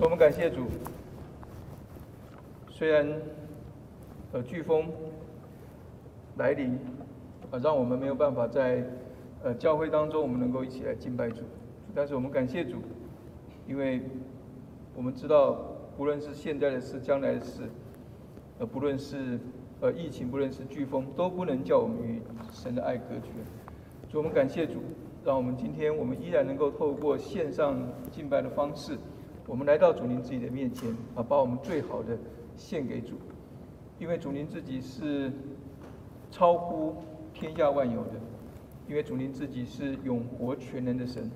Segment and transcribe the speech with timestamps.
[0.00, 0.64] 我们感谢主。
[2.70, 3.04] 虽然
[4.32, 4.86] 呃飓风
[6.36, 6.78] 来临，
[7.50, 8.84] 呃让我们没有办法在
[9.42, 11.42] 呃教会当中我们能够一起来敬拜主，
[11.96, 12.76] 但是我们感谢主，
[13.66, 14.00] 因为
[14.94, 15.58] 我们知道
[15.96, 17.62] 不论是现在的事、将来的事，
[18.60, 19.40] 呃不论是
[19.80, 22.22] 呃疫情，不论是飓风，都不能叫我们与
[22.52, 23.30] 神的爱隔绝。
[24.08, 24.74] 主，我们感谢主，
[25.24, 27.76] 让我们今天我们依然能够透过线上
[28.12, 28.96] 敬拜的方式，
[29.48, 32.16] 我们来到主您自己的面前啊，把我们最好的。
[32.54, 33.14] 献给主，
[34.00, 35.32] 因为主您自己是
[36.28, 36.96] 超乎
[37.32, 38.14] 天下万有的，
[38.88, 41.30] 因为主您自己是永活全能的神，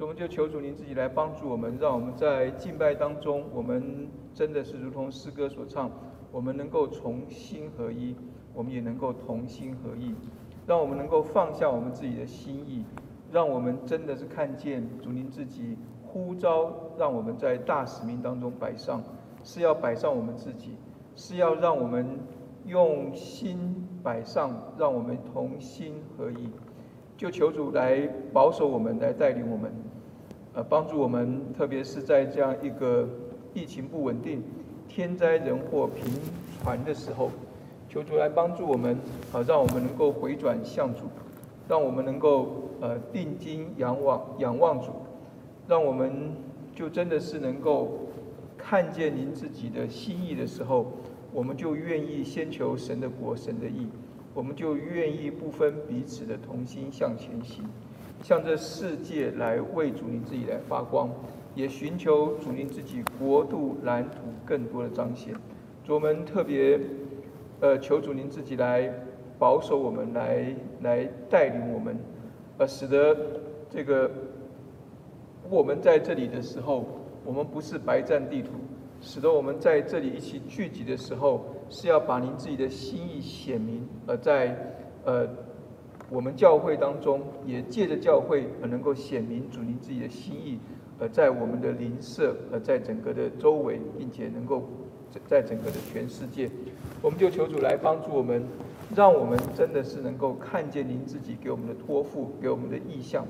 [0.00, 5.90] 我们就求主您自己来帮助我们，让我们在敬拜当中，我们真的是如同诗歌所唱，
[6.32, 8.16] 我们能够从心合一，
[8.54, 10.14] 我们也能够同心合意，
[10.66, 12.82] 让我们能够放下我们自己的心意，
[13.30, 15.76] 让我们真的是看见主您自己
[16.16, 19.02] 呼召，让我们在大使命当中摆上。
[19.44, 20.76] 是要摆上我们自己，
[21.14, 22.18] 是要让我们
[22.64, 26.48] 用心摆上，让我们同心合意，
[27.16, 29.70] 就求主来保守我们，来带领我们，
[30.54, 33.08] 呃，帮助我们，特别是在这样一个
[33.54, 34.42] 疫情不稳定、
[34.88, 36.12] 天灾人祸频
[36.60, 37.30] 传的时候，
[37.88, 38.98] 求主来帮助我们，
[39.30, 41.02] 好让我们能够回转向主，
[41.68, 42.48] 让我们能够
[42.80, 44.90] 呃定睛仰望仰望主，
[45.68, 46.32] 让我们
[46.74, 48.00] 就真的是能够。
[48.58, 50.90] 看见您自己的心意的时候，
[51.32, 53.86] 我们就愿意先求神的国、神的意，
[54.34, 57.64] 我们就愿意不分彼此的同心向前行，
[58.22, 61.08] 向这世界来为主您自己来发光，
[61.54, 65.34] 也寻求主您自己国度蓝图更多的彰显。
[65.84, 66.80] 主我们特别，
[67.60, 68.92] 呃，求主您自己来
[69.38, 71.96] 保守我们，来来带领我们，
[72.58, 73.16] 呃，使得
[73.70, 74.10] 这个
[75.50, 76.84] 我们在这里的时候。
[77.26, 78.52] 我们不是白占地图，
[79.00, 84.56] 使得我们在这里一起聚集的时候，是要把您自己的心意显明，而在
[85.04, 85.28] 呃
[86.08, 90.60] 我们教会当中，也借着教会而能够显明主您自己的心意，
[91.00, 94.62] 而在我们的邻舍，而在整个的周围，并且能够
[95.26, 96.48] 在整个的全世界，
[97.02, 98.40] 我们就求主来帮助我们，
[98.94, 103.26] 让我们真的是能够看见您自己给我们的托付，给我们的意向。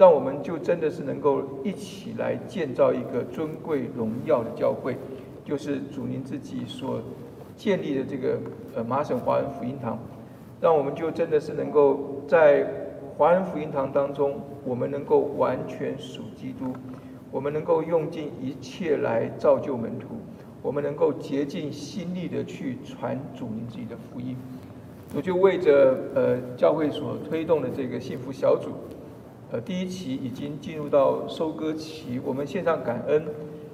[0.00, 4.96] 让我们就真的是能够一起来建造一个尊贵荣耀的教会，
[5.44, 7.02] 就是主您自己所
[7.54, 8.38] 建立的这个
[8.74, 9.98] 呃麻省华人福音堂。
[10.58, 12.66] 让我们就真的是能够在
[13.18, 16.72] 华人福音堂当中，我们能够完全属基督，
[17.30, 20.14] 我们能够用尽一切来造就门徒，
[20.62, 24.34] 我们能够竭尽心力的去传主您自己的福音。
[25.14, 28.70] 我就为着呃教会所推动的这个幸福小组。
[29.52, 33.24] 呃，第一期已经进入到收割期，我们献上感恩，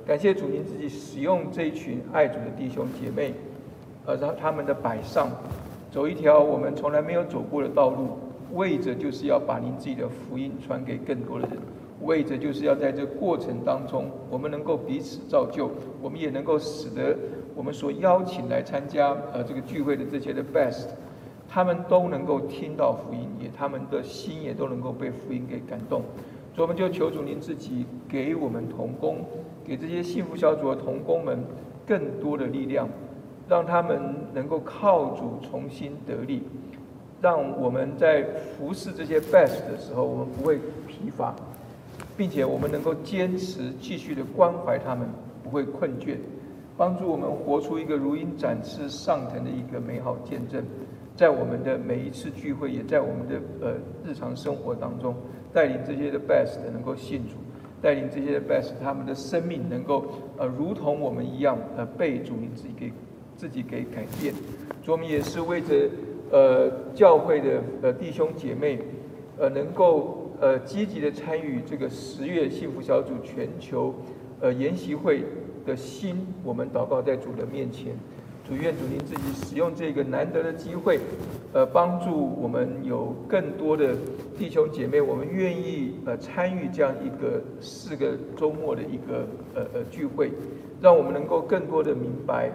[0.07, 3.35] 感谢主您自己使用这一群爱主的弟兄姐妹，
[4.07, 5.29] 呃，让他们的摆上，
[5.91, 8.17] 走一条我们从来没有走过的道路，
[8.55, 11.59] 为着就是要把您自己的福音传给更多的人，
[12.01, 15.71] 为着就是要在这过程当中，我们能够彼此造就，
[16.01, 17.15] 我们也能够使得
[17.55, 20.87] 我们所邀请来参加呃这个聚会的这些的 best。
[21.57, 26.03] 他们都能够听到福音，也他们的心也都能够被福音给感动，
[26.55, 29.25] 所以我们就求主您自己给我们同工，
[29.65, 31.43] 给这些幸福小组的同工们
[31.87, 32.87] 更多的力量，
[33.49, 33.99] 让他们
[34.35, 36.43] 能够靠主重新得力，
[37.23, 38.23] 让我们在
[38.59, 41.35] 服侍这些 best 的时候，我们不会疲乏，
[42.19, 45.09] 并且我们能够坚持继续的关怀他们，
[45.43, 46.19] 不会困倦，
[46.77, 50.63] 帮助我们活出一个如鹰展翅上腾的一个美好见证。
[51.17, 55.15] 在我们的每一次聚会，也在我们的呃日常生活当中，
[55.53, 57.37] 带领这些的 best 能够信主，
[57.81, 60.05] 带领这些的 best 他们的生命能够
[60.37, 62.93] 呃如同我们一样呃被主你自己给
[63.35, 64.35] 自己给改变。
[64.87, 65.89] 我们也是为着
[66.31, 68.79] 呃教会的呃弟兄姐妹
[69.39, 73.95] 呃能够呃积极的参与这个十月幸福小组全球
[74.41, 75.25] 呃研习会
[75.65, 77.97] 的心，我们祷告在主的面前。
[78.49, 81.01] 主愿主您自己使用这个难得的机会，
[81.53, 83.97] 呃，帮助我们有更多的
[84.39, 90.31] 弟兄姐妹，我们愿意呃参与这样一个四个周末的一个呃呃聚会，
[90.81, 92.53] 让我们能够更多的明白，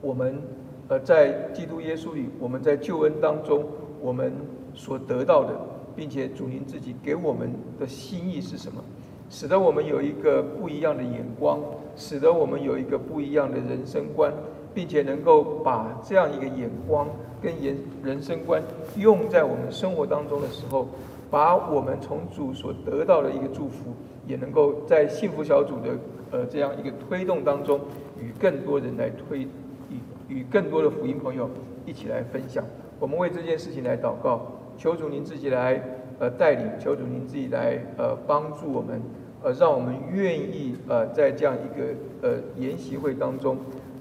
[0.00, 0.40] 我们
[0.88, 3.66] 呃在基督耶稣里，我们在救恩当中，
[4.00, 4.32] 我们
[4.72, 5.54] 所得到的，
[5.94, 8.82] 并且主您自己给我们的心意是什么，
[9.28, 11.60] 使得我们有一个不一样的眼光，
[11.94, 14.32] 使得我们有一个不一样的人生观。
[14.74, 17.08] 并且能够把这样一个眼光
[17.40, 18.62] 跟人人生观
[18.96, 20.88] 用在我们生活当中的时候，
[21.30, 23.92] 把我们从主所得到的一个祝福，
[24.26, 25.90] 也能够在幸福小组的
[26.30, 27.80] 呃这样一个推动当中，
[28.20, 29.98] 与更多人来推，与
[30.28, 31.48] 与更多的福音朋友
[31.84, 32.64] 一起来分享。
[32.98, 34.40] 我们为这件事情来祷告，
[34.76, 35.82] 求主您自己来
[36.18, 39.00] 呃带领，求主您自己来呃帮助我们，
[39.42, 41.84] 呃让我们愿意呃在这样一个
[42.22, 43.56] 呃研习会当中，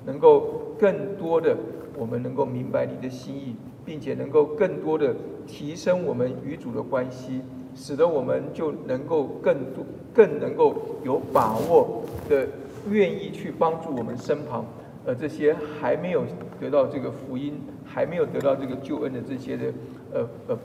[0.07, 1.55] 能够更多的
[1.95, 3.55] 我们能够明白你的心意，
[3.85, 5.13] 并且能够更多的
[5.45, 7.41] 提升我们与主的关系。
[7.79, 10.73] 使得我们就能够更多、更能够
[11.03, 12.47] 有把握的，
[12.89, 14.65] 愿意去帮助我们身旁，
[15.05, 16.23] 呃，这些还没有
[16.59, 19.65] 得到这个福音、还没有得到这个救恩的这些的，
[20.11, 20.57] 呃呃，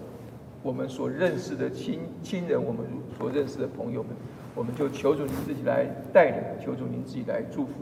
[0.62, 2.80] 我们所认识的亲亲人，我们
[3.18, 4.12] 所认识的朋友们，
[4.54, 5.84] 我们就求主您自己来
[6.14, 7.72] 带领，求主您自己来祝福。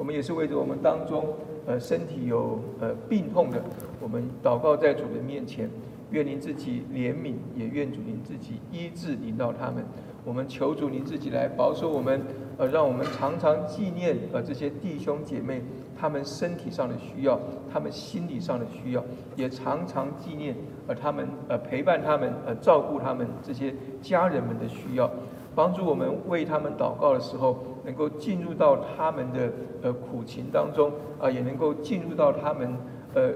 [0.00, 1.26] 我们也是为着我们当中，
[1.66, 3.62] 呃，身体有呃病痛的，
[4.00, 5.68] 我们祷告在主的面前。
[6.10, 9.84] 愿您自己怜悯，也愿主您自己医治领导他们。
[10.24, 12.22] 我们求主您自己来保守我们，
[12.56, 15.62] 呃，让我们常常纪念呃这些弟兄姐妹
[15.94, 17.38] 他们身体上的需要，
[17.70, 19.04] 他们心理上的需要，
[19.36, 20.56] 也常常纪念
[20.86, 25.08] 呃他们呃陪伴他们呃照顾他们这些家人们的需要，
[25.60, 29.52] 帮助我们为他们祷告的时候，能够进入到他们的
[29.82, 30.90] 呃苦情当中
[31.20, 32.74] 啊，也能够进入到他们
[33.12, 33.30] 呃。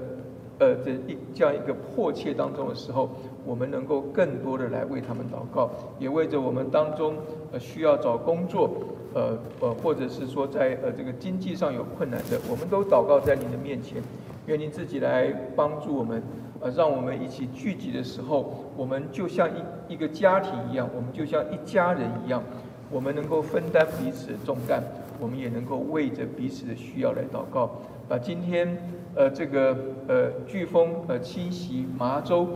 [0.57, 3.09] 呃，这一这样一个迫切当中的时候，
[3.45, 5.69] 我们能够更多的来为他们祷告，
[5.99, 7.15] 也为着我们当中
[7.51, 8.69] 呃需要找工作，
[9.13, 14.01] 呃呃，或者是说在呃这个经济上有困难的，我们都祷告在你的面前，
[14.45, 15.27] 愿您自己来
[15.57, 16.23] 帮助我们，
[16.65, 22.41] 呃，让我们一起聚集的时候，我们就像一一个家庭一样，我们就像一家人一样，
[22.89, 24.81] 我们能够分担彼此的重担，
[25.19, 27.69] 我们也能够为着彼此的需要来祷告，
[28.09, 28.75] 把今天。
[29.17, 29.77] 呃，这个
[30.09, 32.49] 呃，飓风呃侵袭麻州，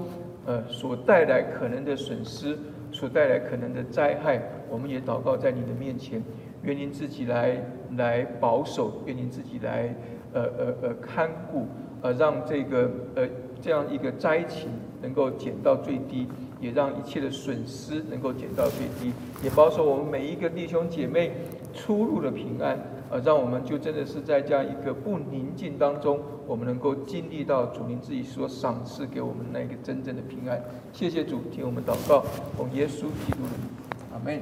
[0.46, 2.58] 呃所带来可能的损失，
[2.92, 6.22] 所带来可能的灾害，我们也祷告在你的面前，
[6.64, 7.64] 愿您自己来
[7.96, 9.96] 来保守，愿您自己来
[10.34, 11.66] 呃呃呃看顾，
[12.02, 13.26] 呃让这个呃
[13.62, 14.70] 这样一个灾情
[15.02, 16.28] 能够减到最低，
[16.60, 19.14] 也让一切的损失能够减到最低，
[19.44, 21.32] 也保守我们每一个弟兄姐妹
[21.74, 22.78] 出入的平安。
[23.12, 30.64] 呃，让我们就真的是在这样一个不宁静当中，我们能够经历到主您自己所赏赐给我们那个真正的平安。
[30.94, 32.24] 谢谢主，听我们祷告，
[32.56, 33.68] 奉耶稣基督的名，
[34.14, 34.40] 阿门。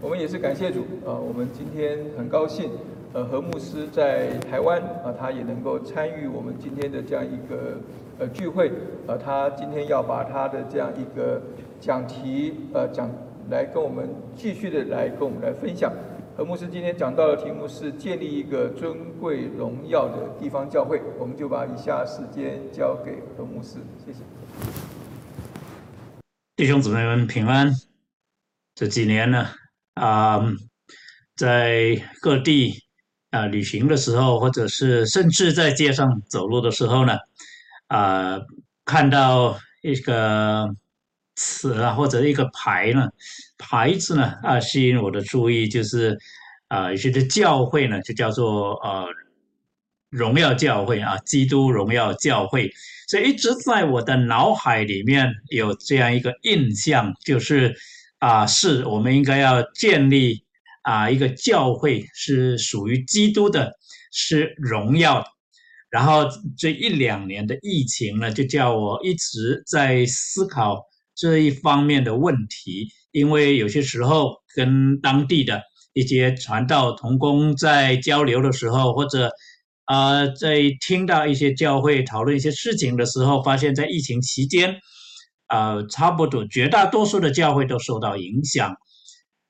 [0.00, 2.70] 我们也是感谢主，啊，我们今天很高兴，
[3.12, 7.80] 呃，何牧师在台湾，啊，他也能够参与我们今天的这样一个
[8.18, 8.72] 呃聚会，
[9.06, 11.42] 呃，他今天要把他的这样一个
[11.80, 13.10] 讲题，呃，讲
[13.50, 15.92] 来跟我们继续的来跟我们来分享。
[16.36, 24.20] 何牧师今天讲到的题目是建立一个尊贵荣耀的地方教会，我们就把以下时间交给何牧师，谢谢。
[26.56, 27.70] 弟兄姊妹们平安。
[28.74, 29.46] 这几年呢，
[29.94, 30.40] 啊，
[31.34, 32.74] 在各地
[33.30, 37.14] 啊旅行的时候，或者是甚至在街上走路的时候呢，
[37.88, 38.40] 啊，
[38.84, 40.74] 看到一个。
[41.38, 43.10] 词啊，或者一个牌呢，
[43.58, 46.16] 牌子呢啊，吸引我的注意就是
[46.68, 49.04] 啊，有些的教会呢就叫做呃
[50.08, 52.72] 荣耀教会啊，基督荣耀教会，
[53.06, 57.76] 所以一直在我的脑海里面有这样一个印象，就是
[58.18, 60.42] 啊，是我们应该要建立
[60.84, 63.74] 啊一个教会，是属于基督的，
[64.10, 65.26] 是荣耀的。
[65.90, 66.28] 然后
[66.58, 70.82] 这一两年的疫情呢，就叫我一直在思考。
[71.18, 75.62] 这一方面的问题，因为有些时候跟当地的
[75.94, 79.30] 一些传道同工在交流的时候，或者
[79.86, 84.76] 啊，在听到一些教会讨论一些事情的时候，发现，在疫情期间，
[85.46, 88.76] 啊，差不多绝大多数的教会都受到影响，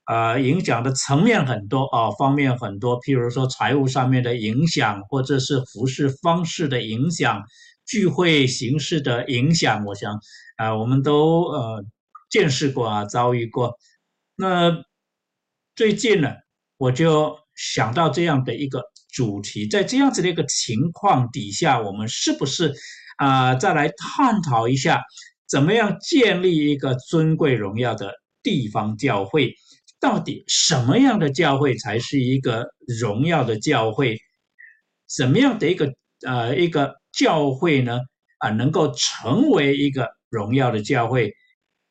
[0.06, 7.44] 啊，影响的层面很多啊，方面很多，譬如说财务上面的影响，或者是服饰方式的影响，
[7.86, 10.18] 聚会形式的影响，我想。
[10.56, 11.84] 啊，我们都呃
[12.30, 13.74] 见识过啊，遭遇过。
[14.34, 14.82] 那
[15.74, 16.30] 最近呢，
[16.78, 18.82] 我就想到这样的一个
[19.12, 22.72] 主题，在这样子的一个情况底下，我们是不是
[23.18, 25.02] 啊再来探讨一下，
[25.46, 29.52] 怎么样建立一个尊贵荣耀的地方教会？
[30.00, 32.66] 到底什么样的教会才是一个
[33.00, 34.18] 荣耀的教会？
[35.08, 35.92] 什么样的一个
[36.26, 38.00] 呃一个教会呢？
[38.38, 40.14] 啊，能够成为一个。
[40.28, 41.32] 荣耀的教会，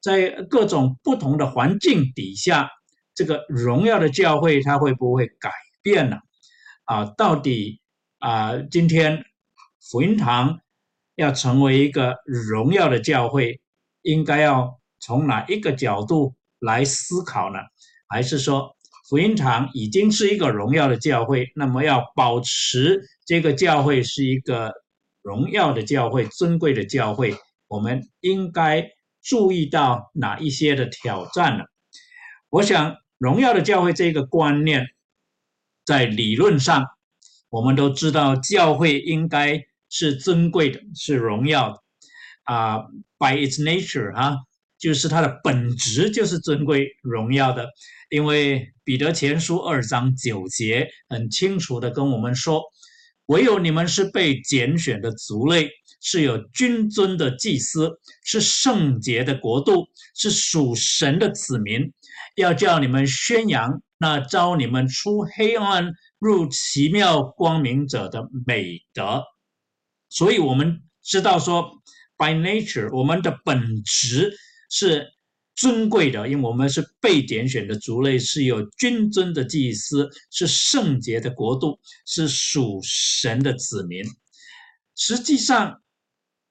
[0.02, 2.70] 在各种不同的环境底下，
[3.16, 5.50] 这个荣耀的教会它会不会改
[5.82, 6.18] 变呢？
[6.84, 7.80] 啊，到底
[8.20, 9.24] 啊，今天
[9.90, 10.60] 福音堂
[11.16, 13.62] 要成为一个荣耀的教会，
[14.02, 17.60] 应该要从哪一个角度来思考呢？
[18.08, 18.76] 还是说
[19.10, 24.74] 福音堂已经是一个荣耀的教会，那么要保持这个教会是一个
[25.22, 27.36] 荣耀的教会、尊贵的教会，
[27.68, 28.88] 我们应该
[29.22, 31.64] 注意到哪一些的挑战呢？
[32.50, 34.86] 我想，荣耀的教会这个观念，
[35.84, 36.86] 在理论上，
[37.50, 41.84] 我们都知道教会应该是尊贵的，是荣耀的
[42.44, 42.80] 啊。
[43.18, 44.36] By its nature，啊，
[44.78, 47.70] 就是它的本质就是尊贵荣耀的。
[48.10, 52.62] 因为彼得前书二章九节很清楚的跟我们说，
[53.28, 55.70] 唯有你们是被拣选的族类，
[56.02, 57.92] 是有君尊的祭司，
[58.24, 61.92] 是圣洁的国度，是属神的子民。
[62.36, 69.24] 要叫你们宣扬那招你们出黑暗入奇妙光明者的美德，
[70.10, 71.72] 所以我们知道说
[72.18, 74.36] ，by nature，我们的本质
[74.70, 75.14] 是
[75.56, 84.04] 尊贵的，因为我们是被点选的族类，是有君尊的祭司，是圣洁的国度，是属神的子民。
[84.96, 85.82] 实际上，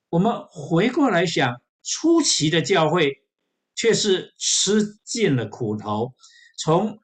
[0.08, 3.20] 我们回过来想，初期的教会。
[3.76, 6.14] 却是吃尽了苦头。
[6.56, 7.00] 从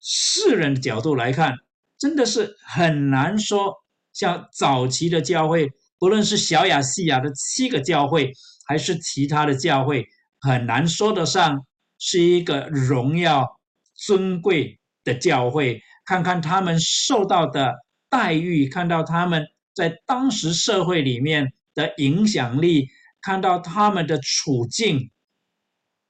[0.00, 1.56] 世人的角度来看，
[1.98, 3.74] 真的是很难说。
[4.12, 8.32] 像早期的教会，不论是小亚细亚的七个教会，
[8.64, 10.06] 还是其他的教会，
[10.42, 11.64] 很难说得上
[11.98, 13.58] 是一个荣耀
[13.94, 15.80] 尊贵的教会。
[16.04, 17.72] 看看他们受到的
[18.10, 22.88] 待遇，看到他们在当时社会里面的影响力，
[23.20, 25.10] 看到他们的处境。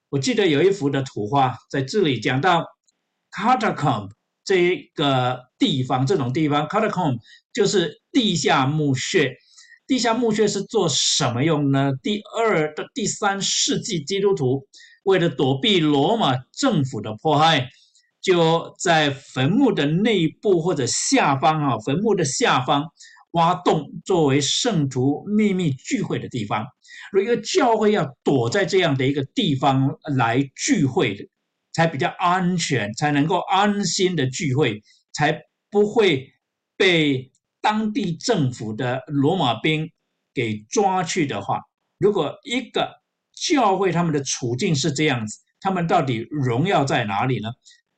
[0.08, 2.64] 我记得有一幅的图画在这里讲到
[3.30, 4.10] catacomb
[4.44, 7.18] 这个地方，这种地方 catacomb
[7.52, 9.36] 就是地下墓穴。
[9.86, 11.92] 地下墓穴是做什么用呢？
[12.02, 14.66] 第二的第三世纪基督徒
[15.04, 17.68] 为了躲避罗马政府的迫害，
[18.20, 22.84] 就在坟墓的内部或者下方啊，坟墓的下方
[23.32, 26.64] 挖洞作为圣徒秘密聚会的地方。
[27.20, 31.24] 一个教会要躲在这样的一个地方来聚会的，
[31.72, 34.80] 才比较安全，才能够安心的聚会，
[35.12, 36.32] 才不会
[36.76, 37.31] 被
[37.62, 39.90] 当地政府的罗马兵
[40.34, 41.60] 给抓去的话，
[41.96, 43.00] 如果一个
[43.34, 47.48] 教会他们的处境是这样子，他们到底荣耀在哪里呢？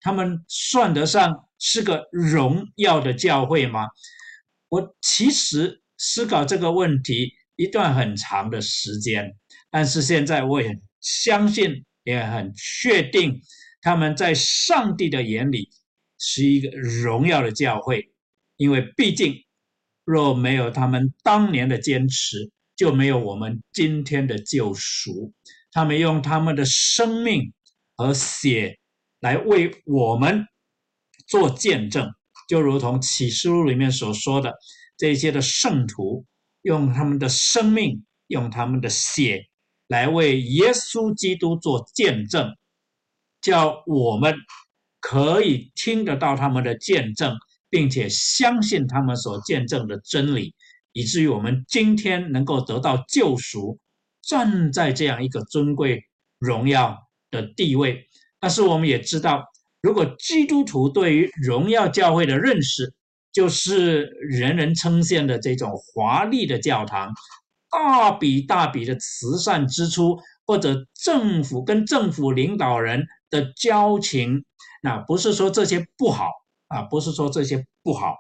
[0.01, 3.87] 他们算得上是个荣耀的教会吗？
[4.69, 7.33] 我其实思考这个问题。
[7.57, 9.33] 一段很长的时间，
[9.71, 13.41] 但是现在我也相信，也很确定，
[13.81, 15.71] 他们在上帝的眼里
[16.19, 18.11] 是一个荣耀的教会，
[18.57, 19.44] 因为毕竟
[20.05, 25.33] 若没有他们当年的坚持，就没有我们今天的救赎。
[25.73, 27.53] 他们用他们的生命
[27.97, 28.79] 和血
[29.21, 30.47] 来为我们
[31.27, 32.13] 做见证，
[32.49, 34.55] 就如同启示录里面所说的
[34.97, 36.25] 这些的圣徒。
[36.63, 39.47] 用他们的生命，用他们的血，
[39.87, 42.57] 来为耶稣基督做见证，
[43.43, 44.35] 叫我们
[44.99, 47.37] 可以听得到他们的见证，
[47.75, 50.55] 并且相信他们所见证的真理，
[50.93, 53.81] 以至于我们今天能够得到救赎，
[54.23, 56.05] 站在这样一个尊贵
[56.39, 56.97] 荣耀
[57.33, 58.07] 的地位。
[58.39, 59.43] 但是我们也知道，
[59.83, 62.95] 如果基督徒对于荣耀教会的认识，
[63.33, 67.13] 就是人人称羡的这种华丽的教堂，
[67.73, 70.17] 大笔大笔的慈善支出，
[70.47, 74.45] 或者政府跟政府领导人的交情，
[74.81, 76.29] 那不是说这些不好
[76.75, 78.17] 啊，不是说这些不好。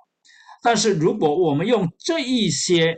[0.62, 2.96] 但是如果我们用这一些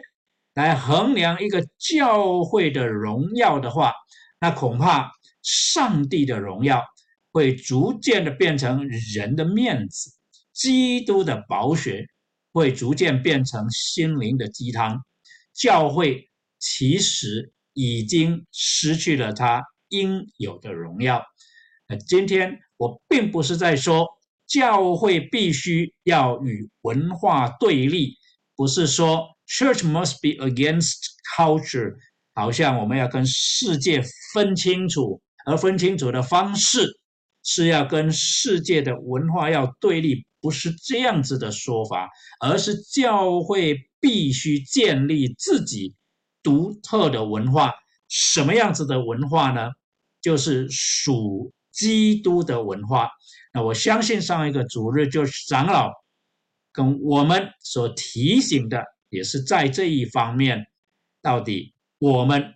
[0.54, 3.92] 来衡量一个教会的荣耀的话，
[4.40, 5.10] 那恐怕
[5.42, 6.84] 上帝的荣耀
[7.32, 10.10] 会逐渐的变成人的面子。
[10.52, 12.06] 基督的宝血
[12.52, 15.04] 会逐渐变成心灵的鸡汤，
[15.52, 21.22] 教会其实已经失去了它应有的荣耀。
[21.88, 24.06] 那今天我并不是在说
[24.46, 28.16] 教会必须要与文化对立，
[28.54, 30.96] 不是说 Church must be against
[31.36, 31.94] culture，
[32.34, 36.98] 好像我们要跟世界分清楚，而分清楚的方式
[37.42, 40.24] 是要跟世界的文化要对立。
[40.38, 45.92] 不是这样子的说法，而是教会必须建立自己
[46.40, 47.72] 独特的文化。
[48.08, 49.70] 什么样子的文化呢？
[50.22, 53.10] 就是属基督的文化。
[53.56, 55.90] 那我相信上一个主日就是长老
[56.72, 60.66] 跟我们所提醒的，也是在这一方面，
[61.22, 62.54] 到底我们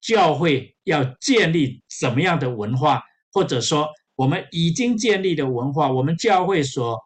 [0.00, 6.98] 教会要建立怎么样的文化，或者说我们已经建立的文化，我们教会所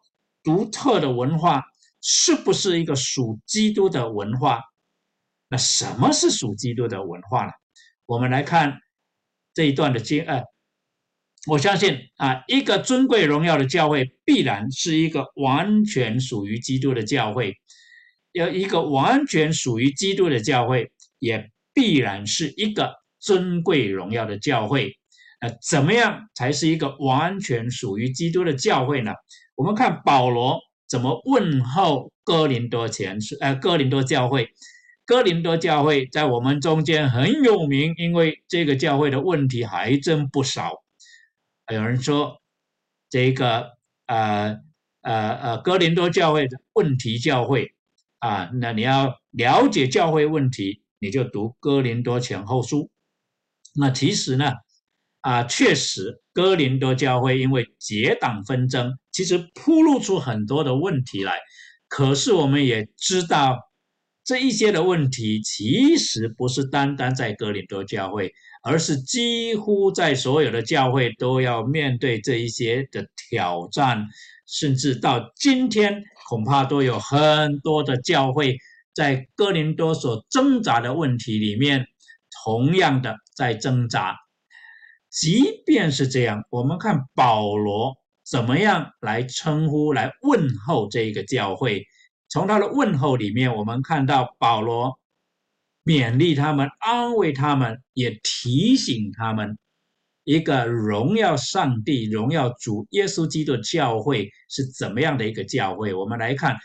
[0.42, 1.62] 独特的文化，
[2.00, 4.62] 是不是一个属基督的文化？
[5.50, 7.52] 那什么是属基督的文化呢？
[8.06, 8.78] 我们来看
[9.52, 10.42] 这一段的经，呃，
[11.46, 17.52] 我相信啊，一个尊贵荣耀的教会，必然是一个完全属于基督的教会；
[18.32, 24.98] 要一个完全属于基督的教会，也必然是一个尊贵荣耀的教会。
[25.40, 29.12] 那怎么样才是一个完全属于基督的教会呢？
[29.56, 34.50] 我们看保罗怎么问候哥林多前，呃，哥林多教会。
[35.06, 40.84] 哥林多教会在我们中间很有名，因为这个教会的问题还真不少。
[41.70, 42.40] 有人说，
[43.08, 44.60] 这个呃
[45.02, 47.72] 呃呃，哥林多教会的问题教会
[48.18, 52.90] 啊，那你要了解教会问题，你就读哥林多前后书。
[53.74, 54.52] 那其实呢，
[55.20, 61.38] 啊，确实哥林多教会因为结党纷争，其实铺露出很多的问题来。
[61.88, 63.69] 可是我们也知道。
[64.30, 68.32] 这一些的问题，其实不是单单在哥林多教会，
[68.62, 74.06] 而是几乎在所有的教会都要面对这一些的挑战，
[74.46, 78.56] 甚至到今天，恐怕都有很多的教会
[78.94, 81.84] 在哥林多所挣扎的问题里面，
[82.44, 84.14] 同样的在挣扎。
[85.10, 91.84] 即便是这样，我们看保罗怎么样来称呼、来问候这个教会。
[92.30, 95.00] 从他的问候里面，我们看到保罗
[95.84, 99.58] 勉励他们、安慰他们，也提醒他们，
[100.22, 105.92] 一个荣耀上帝、荣耀主耶稣基督的教会是怎么样的一个教会。
[105.92, 106.56] 我们来看，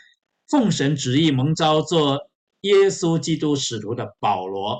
[0.48, 2.30] 奉神旨意蒙召做
[2.60, 4.78] 耶稣基督使徒的保罗，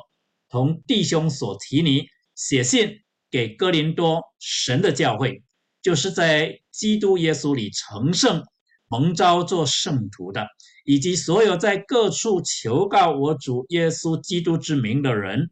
[0.48, 5.42] 同弟兄所提尼写信给哥林多神的教会，
[5.82, 8.44] 就是在基督耶稣里成圣、
[8.86, 10.46] 蒙召做圣徒的。
[10.86, 15.50] 以及所有在各处求告我主耶稣基督之名的人，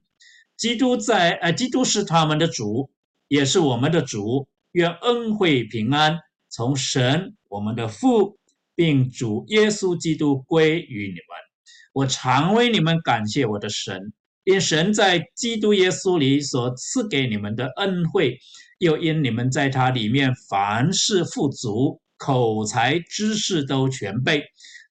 [0.56, 2.88] 基督在，呃，基督是他们的主，
[3.26, 4.48] 也是我们的主。
[4.72, 6.18] 愿恩惠平安
[6.48, 8.38] 从神我们的父，
[8.76, 11.22] 并主耶稣基督归于你们。
[11.92, 14.12] 我常为你们感谢我的神，
[14.44, 18.38] 因神在基督耶稣里所赐给你们的恩惠，
[18.78, 24.44] 又因你们在他里面凡事富足，口才知识都全备。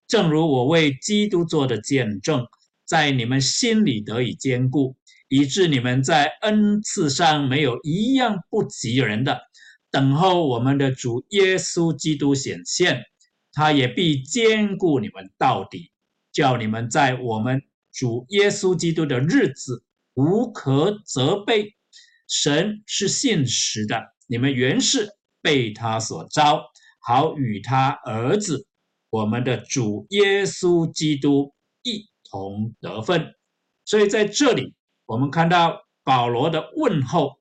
[0.08, 2.46] 正如我为基督做的见证，
[2.86, 4.96] 在你们心里得以坚固，
[5.30, 9.40] 以致你们在恩赐上没有一样不及人的。
[9.90, 13.04] 等候我们的主耶稣基督显现，
[13.52, 15.92] 他也必坚固你们到底，
[16.32, 17.62] 叫你们在我们
[17.92, 19.84] 主耶稣基督的日子
[20.16, 21.76] 无可责备。
[22.28, 25.08] 神是信实的，你们原是
[25.42, 26.64] 被他所招，
[27.00, 28.66] 好与他儿子。
[29.14, 33.36] 我们的主耶稣基督一同得分，
[33.86, 34.74] 所以在这里
[35.06, 37.40] 我们看到保罗的问候，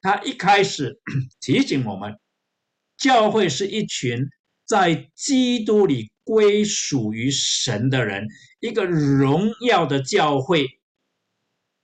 [0.00, 1.00] 他一开始
[1.40, 2.16] 提醒我们，
[2.96, 4.24] 教会是一群
[4.64, 8.28] 在基督里归属于神的人，
[8.60, 10.68] 一个荣耀的教会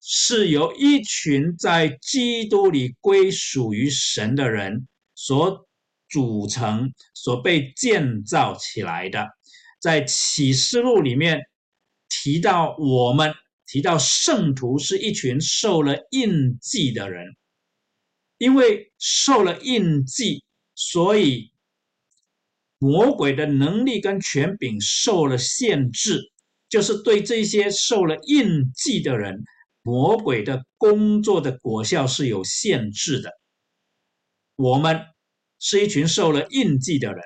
[0.00, 4.86] 是由一群在基督里归属于神的人
[5.16, 5.66] 所。
[6.08, 9.26] 组成所被建造起来的，
[9.80, 11.40] 在启示录里面
[12.08, 13.34] 提到，我们
[13.66, 17.26] 提到圣徒是一群受了印记的人，
[18.38, 21.50] 因为受了印记，所以
[22.78, 26.32] 魔鬼的能力跟权柄受了限制，
[26.68, 29.42] 就是对这些受了印记的人，
[29.82, 33.32] 魔鬼的工作的果效是有限制的。
[34.54, 35.00] 我们。
[35.58, 37.22] 是一群受了印记的人，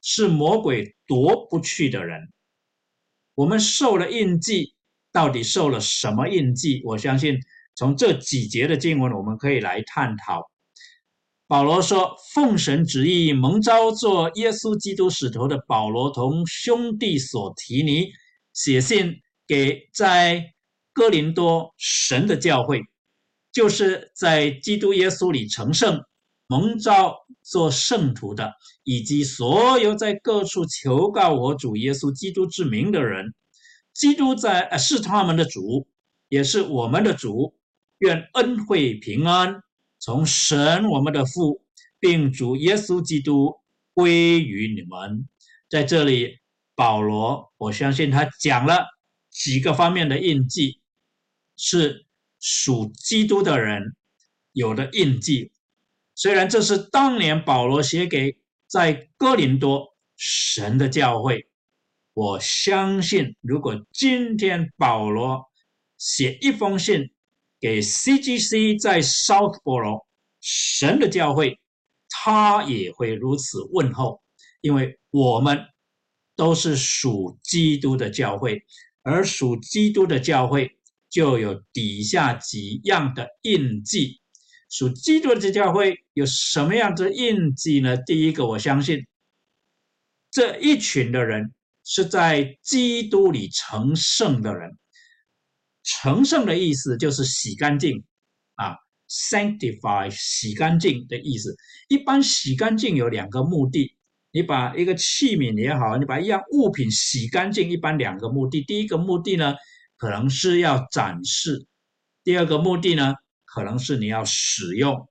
[0.00, 2.32] 是魔鬼夺不去的人。
[3.34, 4.74] 我们受了印记，
[5.12, 6.80] 到底受了什么印记？
[6.84, 7.38] 我相信
[7.74, 10.50] 从这几节的经文，我们可以来探讨。
[11.46, 18.08] 保罗说：“奉神旨意蒙召做耶稣基督使徒的保罗，同兄弟所提尼
[18.54, 20.42] 写信给在
[20.94, 22.80] 哥林多神的教会，
[23.52, 26.02] 就是在基督耶稣里成圣。”
[26.46, 33.34] 蒙召做圣徒的，以及所有在各处求告我主耶稣基督之名的人，
[33.92, 35.86] 基督在呃是他们的主，
[36.28, 37.54] 也是我们的主。
[37.98, 39.62] 愿恩惠平安
[39.98, 41.64] 从神我们的父，
[42.00, 43.54] 并主耶稣基督
[43.94, 45.28] 归于你们。
[45.70, 46.38] 在这里，
[46.74, 48.84] 保罗我相信他讲了
[49.30, 50.80] 几个方面的印记，
[51.56, 52.04] 是
[52.40, 53.94] 属基督的人
[54.52, 55.52] 有的印记。
[56.14, 61.46] 虽然这是当年保罗写给在哥林多神的教会，
[62.12, 65.44] 我相信，如果今天保罗
[65.98, 67.12] 写一封信
[67.60, 70.06] 给 CGC 在 Southboro
[70.40, 71.58] 神的教会，
[72.08, 74.22] 他也会如此问候，
[74.60, 75.66] 因为我们
[76.36, 78.62] 都是属基督的教会，
[79.02, 80.78] 而属基督的教会
[81.10, 84.20] 就有底下几样的印记。
[84.74, 87.96] 属基督的教会有什么样的印记呢？
[87.96, 89.06] 第一个，我相信
[90.32, 91.52] 这一群的人
[91.84, 94.76] 是在基督里成圣的人。
[95.84, 98.02] 成圣的意思就是洗干净
[98.56, 98.74] 啊
[99.08, 101.54] ，sanctify 洗干净的意思。
[101.86, 103.94] 一般洗干净有两个目的，
[104.32, 108.60] 你把一个器皿也好，你把一样物品洗干净，一般两个目的。
[108.62, 109.54] 第一个目的呢，
[109.96, 111.64] 可能是要展示；
[112.24, 113.14] 第二个目的呢。
[113.54, 115.08] 可能是你要使用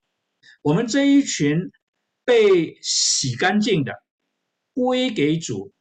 [0.60, 1.58] 我们这一群
[2.26, 3.94] 被洗干净的
[4.74, 5.72] 归给主，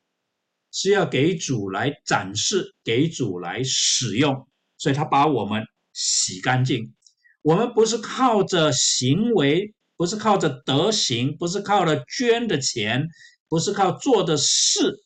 [0.71, 4.47] 是要给主来展示，给主来使用，
[4.77, 6.93] 所以他把我们洗干净。
[7.41, 13.05] 我们不是靠着行为，不是靠着德行，不是靠着捐的钱，
[13.49, 15.03] 不是靠做的事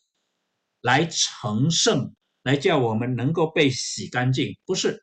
[0.82, 5.02] 来成圣，来叫我们能够被洗干净，不是。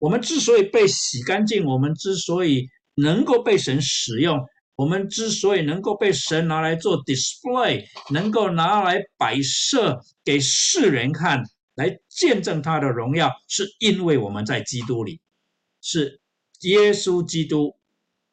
[0.00, 4.40] 我们之所以被洗干净，我们之所以能够被神使用，
[4.74, 11.42] 我们之所以能够被神拿来做 display，能够拿来摆设给世人看，
[11.74, 15.20] 来见证他的荣耀，是因为我们在基督里，
[15.82, 16.18] 是
[16.62, 17.76] 耶稣基督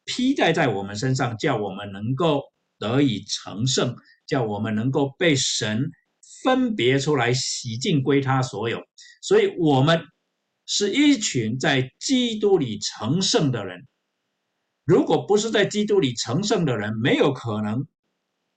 [0.06, 2.40] 披戴在我们身上，叫我们能够
[2.78, 3.94] 得以成圣，
[4.26, 5.90] 叫我们能够被神
[6.42, 8.80] 分别出来，洗净归他所有，
[9.20, 10.00] 所以我们。
[10.70, 13.88] 是一群在基督里成圣的人。
[14.84, 17.86] 如果不是在基督里成圣的人，没有可能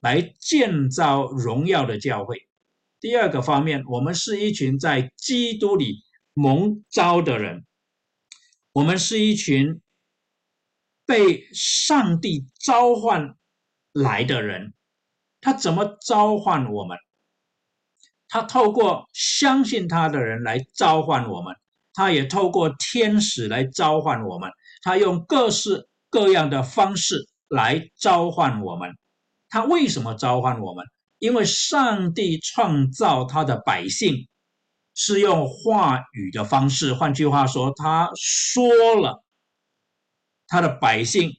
[0.00, 2.46] 来建造荣耀的教会。
[3.00, 7.64] 第二个方面，我们是一群在基督里蒙召的人。
[8.72, 9.80] 我们是一群
[11.06, 13.36] 被上帝召唤
[13.92, 14.74] 来的人。
[15.40, 16.98] 他怎么召唤我们？
[18.28, 21.56] 他透过相信他的人来召唤我们。
[21.94, 24.50] 他也透过天使来召唤我们，
[24.82, 28.90] 他用各式各样的方式来召唤我们。
[29.48, 30.84] 他为什么召唤我们？
[31.18, 34.26] 因为上帝创造他的百姓
[34.94, 39.22] 是用话语的方式，换句话说，他说了，
[40.48, 41.30] 他的百姓，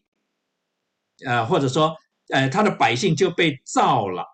[1.26, 1.98] 呃，或者说，
[2.30, 4.26] 呃，他的百姓就被造了。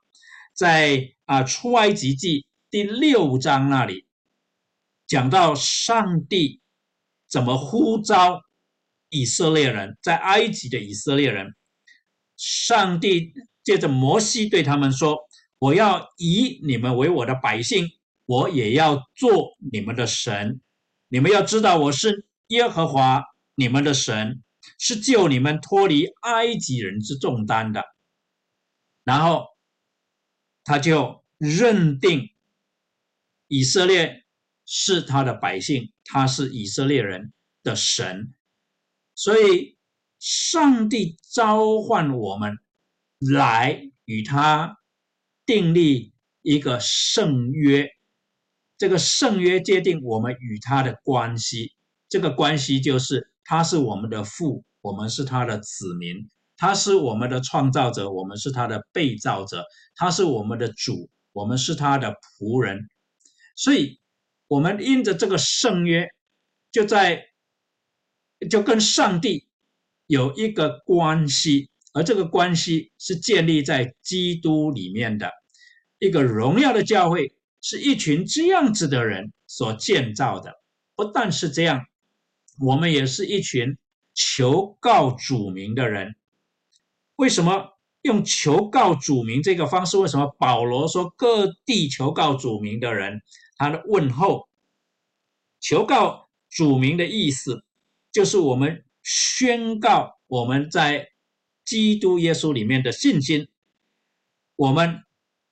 [0.54, 4.06] 在啊，出埃及记第六章那里。
[5.10, 6.62] 讲到上帝
[7.28, 8.40] 怎么呼召
[9.10, 11.56] 以色列人，在埃及的以色列人，
[12.38, 15.18] 上帝借着摩西对他们说
[15.58, 17.88] ：“我要以你们为我的百姓，
[18.26, 20.62] 我也要做你们的神。
[21.08, 23.24] 你们要知道，我是耶和华
[23.56, 24.44] 你们的神，
[24.78, 27.84] 是救你们脱离埃及人之重担的。”
[29.04, 29.48] 然后
[30.64, 32.30] 他就认定
[33.48, 34.24] 以色列。
[34.72, 38.36] 是他的百姓，他是以色列人的神，
[39.16, 39.76] 所以
[40.20, 42.56] 上帝召唤我们
[43.18, 44.78] 来与他
[45.44, 47.90] 订立一个圣约。
[48.78, 51.74] 这个圣约界定我们与他的关系，
[52.08, 56.28] 这个关系就是他是我们的父，我们是他的子民；
[56.58, 59.64] 他是我们的创造者，我们是他的被造者；
[59.96, 62.88] 他是我们的主，我们是他的仆人。
[63.56, 64.00] 所以。
[64.50, 66.10] 我们因着这个圣约，
[66.72, 67.24] 就在
[68.50, 69.48] 就跟上帝
[70.08, 75.32] 有一个关系，而这个关系是建立在基督里面的。
[76.00, 77.32] 一个荣耀的教会
[77.62, 80.52] 是一群这样子的人所建造的。
[80.96, 81.86] 不但是这样，
[82.60, 83.78] 我们也是一群
[84.16, 86.16] 求告主名的人。
[87.18, 89.98] 为什么用求告主名这个方式？
[89.98, 93.22] 为什么保罗说各地求告主名的人？
[93.60, 94.48] 他的问候、
[95.60, 97.64] 求告主名的意思，
[98.12, 101.10] 就是我们宣告我们在
[101.66, 103.50] 基督耶稣里面的信心。
[104.56, 105.04] 我们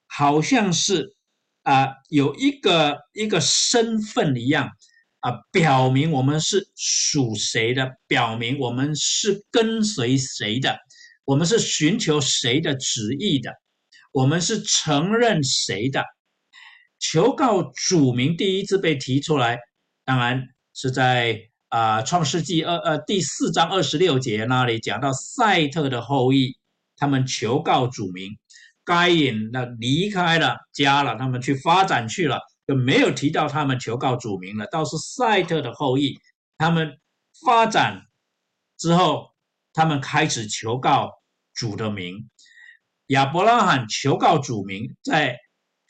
[0.08, 1.16] 好像是
[1.64, 4.72] 啊，有一个一个身份一样
[5.20, 10.80] 啊，表明我们是属谁的，表明我们是跟随谁的，
[11.26, 13.54] 我们是寻求谁的旨意的，
[14.14, 16.06] 我们是承认谁的。
[17.00, 19.60] 求告主名第一次被提出来，
[20.04, 26.56] 当然是在啊，《创世纪》二呃第四章二十六节那里讲到赛特的后裔，
[26.96, 28.32] 他们求告主名，
[28.86, 34.66] 该隐那离开了家了，他们去发展去了，就没有提到他们求告主名了。
[34.68, 36.18] 倒是赛特的后裔，
[36.58, 36.98] 他们
[37.46, 38.02] 发展
[38.78, 39.28] 之后，
[39.74, 41.12] 他们开始求告
[41.54, 42.30] 主的名。
[43.08, 45.34] 亚伯拉罕求告主名，在《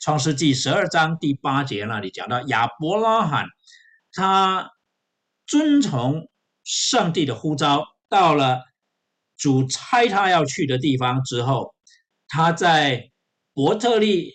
[0.00, 3.46] 创世纪》十二章第八节那里讲到，亚伯拉罕
[4.12, 4.70] 他。
[5.50, 6.28] 遵从
[6.62, 8.64] 上帝的呼召，到了
[9.38, 11.74] 主差他要去的地方之后，
[12.28, 13.10] 他在
[13.54, 14.34] 伯特利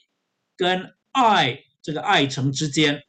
[0.57, 3.03] 跟爱这个爱城之间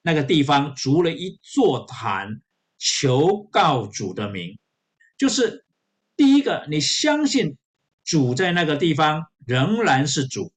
[0.00, 2.40] 那个地方筑了一座坛，
[2.78, 4.58] 求告主的名。
[5.18, 5.66] 就是
[6.16, 7.58] 第一个，你相信
[8.02, 10.50] 主在那个地方仍然是主，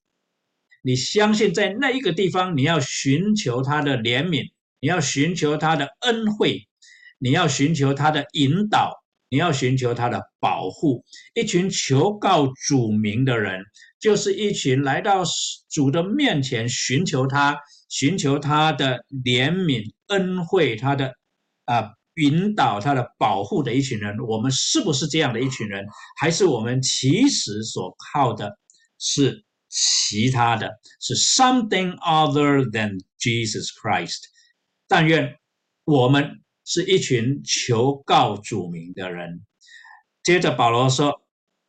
[0.86, 4.44] 你相信在那一个地方你要寻求他的怜悯。
[4.78, 6.68] 你要寻求他的恩惠，
[7.18, 8.92] 你要寻求他的引导，
[9.30, 11.02] 你要寻求他的保护。
[11.34, 13.64] 一群求告主名的人，
[13.98, 15.24] 就是一群来到
[15.70, 21.14] 主的面前寻求他、寻求他的怜悯、恩惠、他的
[21.64, 24.16] 啊引导、他的保护的一群人。
[24.28, 25.84] 我们是不是这样的一群人？
[26.20, 28.56] 还是我们其实所靠的
[28.98, 34.18] 是其他的，是 something other than Jesus Christ？
[34.88, 35.38] 但愿
[35.84, 39.44] 我们是一群求告主名的人。
[40.22, 41.22] 接着保罗说：“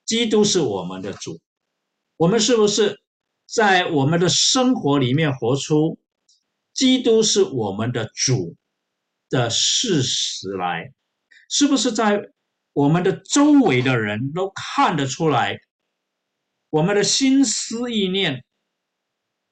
[0.05, 1.39] 基督是我们的主。”
[2.17, 2.99] 我们是不是
[3.45, 5.99] 在我们的生活里面活出
[6.73, 8.55] 基督是我们的主
[9.29, 10.91] 的事实来？
[11.49, 12.21] 是不是在
[12.73, 15.57] 我们的周围的人都看得出来，
[16.77, 18.43] 我们的心思意念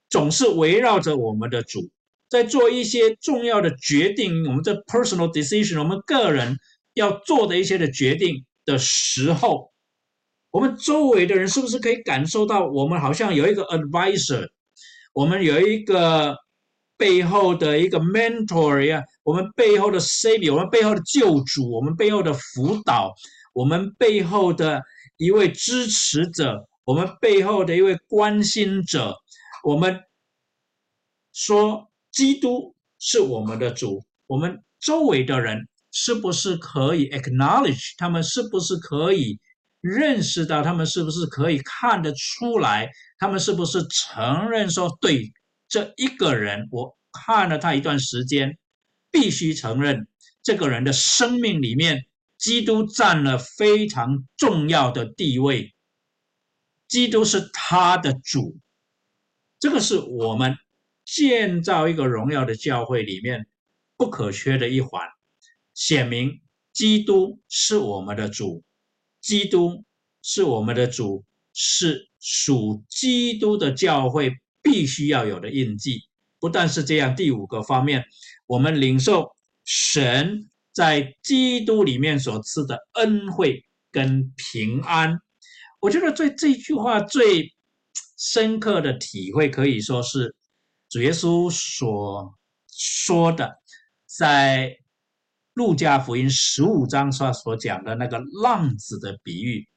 [0.09, 1.89] 总是围绕着我们的主？
[2.29, 6.55] 在做一些重要的决定，我们这 personal decision，我们个人
[6.93, 9.71] 要做的一些的决定的时候，
[10.51, 14.47] 我们周围的人是不是可以感受到，我们好像有一个 advisor，
[15.11, 16.37] 我们有一个
[16.95, 23.15] 背后的一个 mentor 呀，我们背后的 savior，我们背后的救主，我们背后的辅导，
[23.53, 24.83] 我们背后的
[25.17, 29.13] 一位支持者，我们背后的一位关心者，
[29.63, 29.99] 我们
[31.33, 31.91] 说。
[32.11, 37.91] 基督是我们的主，我们周围的人是不是可以 acknowledge？
[37.97, 39.37] 他们是不是可以
[39.81, 40.63] 认识到？
[40.63, 42.89] 他们是不是可以看得出来？
[43.19, 45.33] 他们是不是承认说，对
[45.67, 48.57] 这一个人，我看了他一段时间，
[49.11, 50.07] 必须承认
[50.41, 52.05] 这个人的生命里面，
[52.37, 55.74] 基督占了非常重要的地位，
[56.95, 58.57] 基督是他的主，
[59.59, 60.55] 这个是我们。
[61.07, 63.45] 建造一个荣耀的教会里面
[63.95, 65.07] 不可缺的一环，
[65.75, 66.41] 显明
[66.73, 68.63] 基督是我们的主，
[69.21, 69.85] 基督
[70.23, 75.99] 是我们的主，是属基督的教会必须要有的印记。
[76.39, 78.03] 不但是这样，第五个方面，
[78.47, 79.29] 我们领受
[79.63, 85.19] 神在基督里面所赐的恩惠跟平安。
[85.85, 87.53] 我觉得最这句话最
[88.17, 90.35] 深刻的体会，可以说是。
[90.89, 92.33] 主耶稣所
[92.71, 93.53] 说的，
[94.07, 94.75] 在
[95.53, 99.67] 路加福音十五章上所讲的那个浪子的比喻，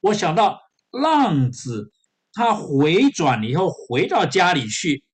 [0.00, 0.58] 我想到
[0.90, 1.92] 浪子
[2.32, 5.04] 他回转以后回到家里去，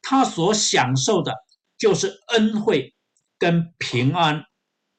[0.00, 1.34] 他所享受的
[1.76, 2.94] 就是恩惠
[3.36, 4.44] 跟平安。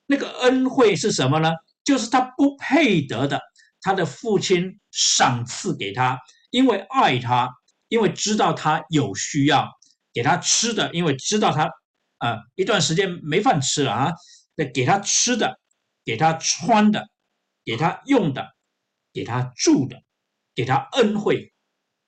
[0.07, 1.51] 那个恩惠是什么呢？
[1.85, 3.39] 就是他不配得的，
[3.81, 6.19] 他的父亲赏赐给他，
[6.51, 7.49] 因为爱他。
[7.89, 9.65] 因为知道他有需要，
[10.11, 11.71] 给他吃的；因为知道他
[12.17, 14.11] 啊一段时间没饭吃了啊，
[14.55, 15.57] 那给他吃的，
[16.03, 17.07] 给他穿的，
[17.63, 18.53] 给他用的，
[19.13, 20.03] 给他住的，
[20.53, 21.53] 给他恩惠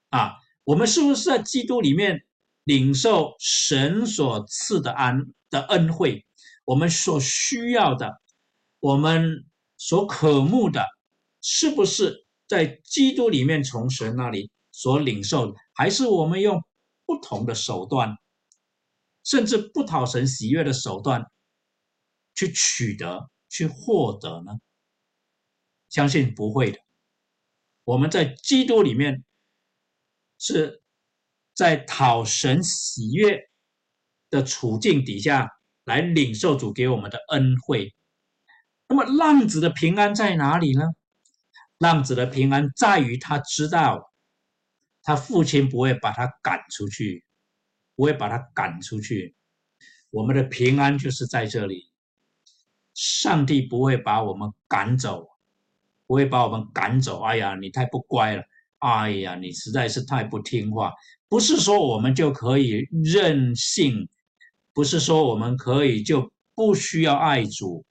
[0.10, 0.34] 啊。
[0.66, 2.26] 我们是不是在基督里面
[2.66, 6.26] 领受神所赐的安的恩惠？
[6.66, 8.20] 我们所需要的，
[8.82, 9.46] 我们
[9.78, 10.86] 所渴慕的，
[11.42, 14.52] 是不是在基督里面从神那里？
[14.72, 16.64] 所领受，还是我们用
[17.06, 18.16] 不同的手段，
[19.26, 21.26] 甚至不讨神喜悦的手段
[22.34, 24.54] 去取得、去获得呢？
[25.90, 26.80] 相信不会的。
[27.84, 29.26] 我们在基督里面
[30.38, 30.82] 是
[31.54, 33.50] 在讨神喜悦
[34.30, 35.50] 的处境底下
[35.84, 37.94] 来领受主给我们的恩惠。
[38.88, 40.84] 那么浪子的平安在哪里呢？
[41.80, 44.06] 浪子的平安在于他知道。
[45.02, 47.24] 他父亲不会把他赶出去，
[47.96, 49.34] 不会把他赶出去。
[50.12, 51.90] 我们的平安就是在这里，
[52.94, 55.26] 上帝不会把我们赶走，
[56.06, 57.22] 不会把我们赶走。
[57.24, 58.44] 哎呀，你太不乖了！
[58.80, 60.92] 哎呀，你实在是太不听话。
[61.28, 64.08] 不是说我们就可以任性，
[64.74, 67.86] 不是说我们可以就不需要爱主，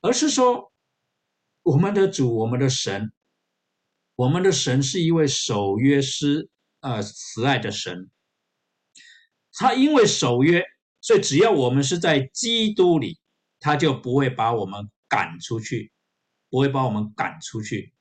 [0.00, 0.72] 而是说
[1.68, 3.12] 我们的主，我们的神，
[4.14, 6.48] 我们的神是一位守约师
[6.80, 8.10] 呃慈爱的神。
[9.52, 10.64] 他因为守约，
[11.02, 13.18] 所以只要我们是在基督里，
[13.60, 15.92] 他就不会把我们赶出去，
[16.48, 17.92] 不会把我们赶出去。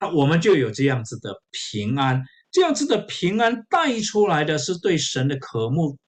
[0.00, 2.24] 那我们就有这样子的平安。
[2.50, 5.98] 这样子的平安带出来的是对神的渴慕，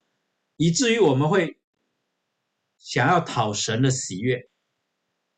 [0.57, 1.59] 以至于我们会
[2.79, 4.49] 想要讨神的喜悦。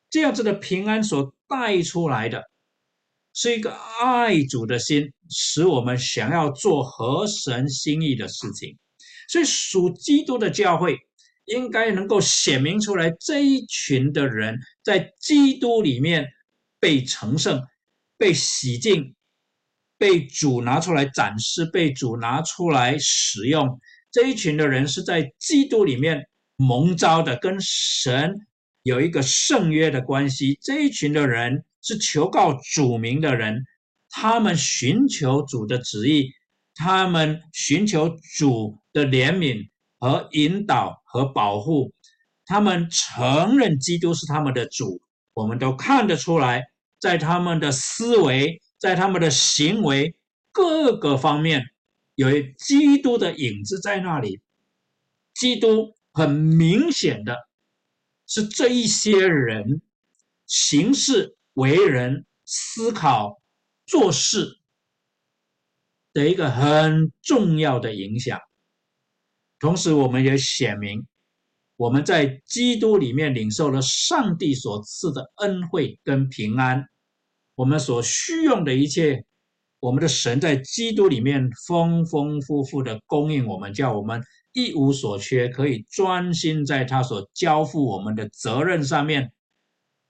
[0.09, 2.43] 这样子的平安所带出来的
[3.33, 8.77] 是一个爱主的心，使我们想要做合神心意的事情。
[9.27, 10.97] 所以属基督的教会
[11.45, 16.27] 应该能够显明出来，这一群的人在基督里面
[16.79, 17.61] 被成圣、
[18.17, 19.13] 被洗净。
[19.97, 23.79] 被主拿出来展示，被主拿出来使用，
[24.11, 26.27] 这一群的人是在基督里面
[26.57, 28.35] 蒙召的，跟神
[28.85, 30.59] 有一个圣约的关系。
[30.61, 33.65] 这一群的人是求告主名的人，
[34.11, 36.29] 他们寻求主的旨意，
[36.75, 39.67] 他们寻求主的怜悯
[39.97, 41.91] 和引导和保护，
[42.45, 45.01] 他们承认基督是他们的主。
[45.33, 46.63] 我们都看得出来，
[46.99, 48.61] 在他们的思维。
[48.77, 50.15] 在他们的行为
[50.51, 51.63] 各个方面，
[52.13, 54.41] 有基督的影子在那里。
[55.33, 57.44] 基督很明显的
[58.27, 59.81] 是这一些人
[60.45, 63.41] 行事为人、思考
[63.85, 64.59] 做事
[66.13, 68.39] 的一个很重要的影响。
[69.59, 71.07] 同时，我们也显明
[71.77, 76.85] 我们在基督里面领受了上帝所赐的恩惠跟平安。
[77.55, 79.25] 我们所需用的一切，
[79.79, 84.21] 我们的神在基督里面丰丰富富的供应我们，叫我们
[84.55, 89.33] 一无所缺，可以专心在他所交付我们的责任上面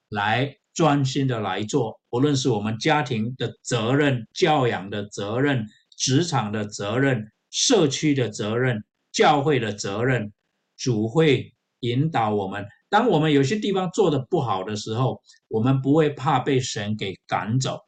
[0.10, 2.00] 来专心的来做。
[2.12, 5.66] 无论是我们家庭的责任、教养的责任、
[5.98, 10.32] 职场的责任、社区的责任、教会的责任，
[10.78, 12.68] 主会引导我们。
[12.88, 17.80] 当我们有些地方做的不好的时候，我们不会怕被神给赶走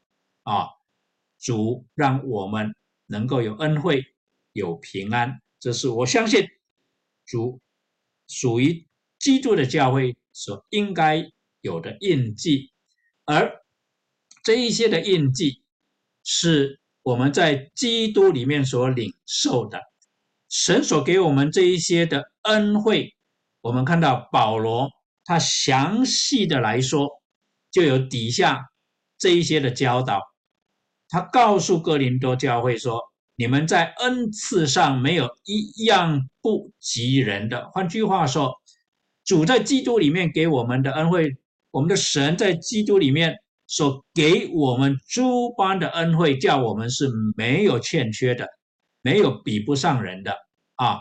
[0.42, 0.66] 啊！
[1.40, 2.74] 主让我们
[3.06, 4.04] 能够有恩惠、
[4.54, 6.48] 有平安，这是我相信
[7.26, 7.60] 主
[8.28, 8.88] 属于
[9.20, 12.72] 基督的教会所应该有的印记。
[13.26, 13.62] 而
[14.44, 15.64] 这一些的印记，
[16.24, 19.82] 是我们在基督里面所领受的，
[20.50, 23.16] 神所给我们这一些的恩惠。
[23.62, 24.90] 我们看到保罗。
[25.30, 27.22] 他详细的来说，
[27.70, 28.72] 就有底下
[29.18, 30.22] 这一些的教导。
[31.10, 33.02] 他告诉哥林多教会说
[33.40, 37.70] ：“你们在恩赐上没有一样不及人的。
[37.70, 38.52] 换句话说，
[39.24, 41.38] 主在基督里面给我们的恩惠，
[41.70, 43.36] 我们的神在基督里面
[43.68, 48.48] 所给我们诸般的恩惠，叫我们是没有欠缺的，
[49.04, 50.32] 没有比不上人的
[50.78, 50.98] 啊。”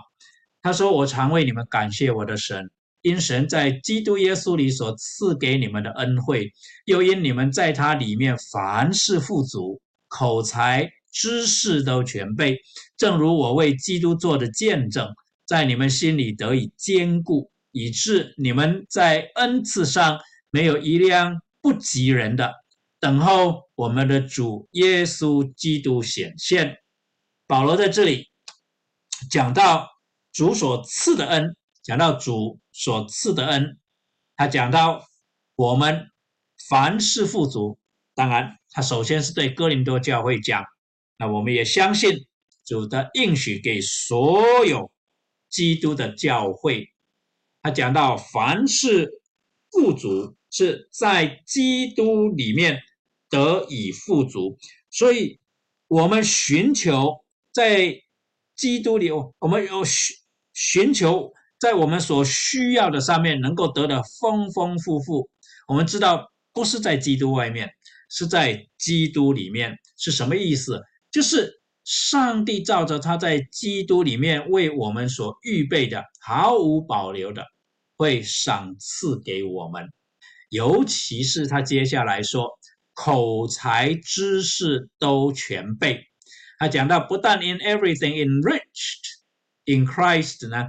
[0.60, 2.70] 他说：“我常为你们感谢我的神。”
[3.00, 6.52] 因神在基督耶稣里所赐给你们的恩惠，
[6.84, 12.60] 又因你们在他里面凡事富足，口才、知识都全备，
[12.98, 15.08] 正如我为基督做的见证，
[15.46, 22.52] 在你们心里得以坚固，以致你们在恩赐上没有一辆不及人的，
[23.00, 26.76] 等候我们的主耶稣基督显现。
[27.46, 28.26] 保罗在这里
[29.30, 29.88] 讲到
[30.32, 31.56] 主所赐的恩。
[31.82, 33.78] 讲到主所赐的恩，
[34.34, 35.06] 他讲到
[35.54, 36.10] 我们
[36.68, 37.78] 凡事富足。
[38.16, 40.64] 当然，他首先是对哥林多教会讲，
[41.18, 42.26] 那我们也相信
[42.64, 44.90] 主的应许给所有
[45.48, 46.88] 基督的教会。
[47.62, 49.10] 他讲到凡事
[49.70, 52.80] 富足是在基督里面
[53.28, 54.58] 得以富足，
[54.90, 55.40] 所以
[55.88, 58.02] 我们寻求在
[58.54, 60.16] 基督里，我们有寻
[60.52, 61.32] 寻求。
[61.58, 65.26] 在我们所需要的上面，能够得的丰丰富富。
[65.66, 67.70] 我们知道，不是在基督外面，
[68.10, 69.74] 是在基督里面。
[69.96, 70.82] 是什么意思？
[71.16, 77.42] 就是上帝照着他在基督里面为我们所预备的，毫无保留的，
[77.96, 79.90] 会赏赐给我们。
[80.50, 82.50] 尤其是他接下来说，
[82.92, 86.04] 口才、知识都全备。
[86.58, 89.00] 他讲到，不但 in everything enriched
[89.64, 90.66] in Christ 呢。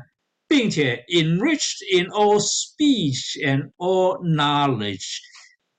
[0.50, 5.18] 并且 enriched in all speech and all knowledge。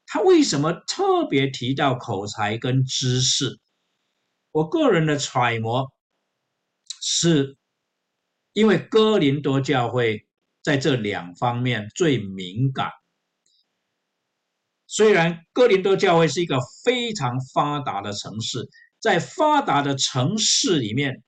[0.05, 3.59] 他为什么特别提到口才跟知识？
[4.51, 5.93] 我个人的揣摩
[7.01, 7.57] 是，
[8.53, 10.27] 因为哥林多教会
[10.63, 12.91] 在这两方面最敏感。
[14.87, 18.69] 虽然哥林多教会是一个非常发达的城市，
[18.99, 21.23] 在发达的城市里面，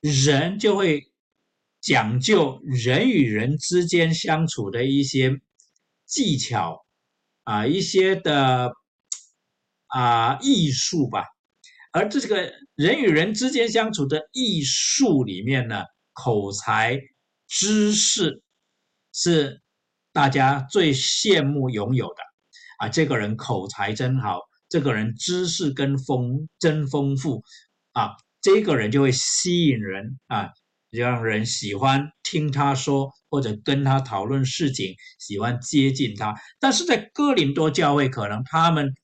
[0.00, 1.12] 人就会
[1.80, 5.40] 讲究人与人之间相处的一些
[6.04, 6.84] 技巧。
[7.42, 8.72] 啊，一些的
[9.86, 11.24] 啊艺术吧，
[11.96, 15.82] 而这个人与人之间相处的艺术里面呢，
[16.12, 17.00] 口才、
[17.48, 18.42] 知识
[19.14, 19.62] 是
[20.12, 22.16] 大家最羡慕拥有的
[22.80, 22.88] 啊。
[22.90, 27.42] 这个人口才真好，这个人知识跟丰真丰富
[27.92, 28.10] 啊，
[28.42, 30.50] 这个人就会吸引人啊。
[30.90, 36.34] 让人喜欢听他说，或者跟他讨论事情，喜欢接近他。
[36.60, 38.94] 但是在哥林多教会，可能他们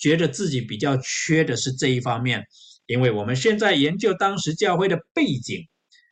[0.00, 2.44] 觉得自己比较缺的是这一方面。
[2.86, 5.68] 因为我们现在研究当时教会的背景，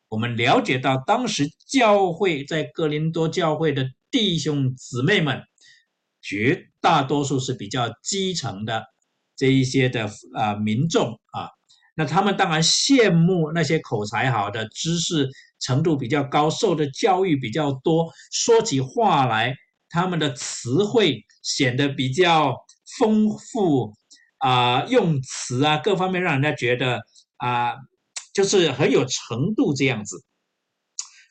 [0.07, 5.41] 我们了解到当时教会在哥林多教会的弟兄姊妹们，
[6.21, 8.85] 绝大多数是比较基层的
[9.35, 11.49] 这一些的啊民众啊。
[11.95, 15.27] 那他们当然羡慕那些口才好的、知识
[15.59, 19.53] 程度比较高、受的教育比较多，说起话来
[19.89, 22.55] 他们的词汇显得比较
[22.97, 23.93] 丰富
[24.37, 27.01] 啊，用词啊各方面让人家觉得
[27.37, 27.75] 啊，
[28.33, 30.23] 就是很有程度这样子。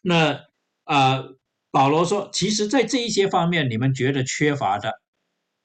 [0.02, 0.40] 那
[0.84, 1.24] 啊，
[1.70, 4.92] 保罗说，其实，在这一些方面你们觉得缺乏的，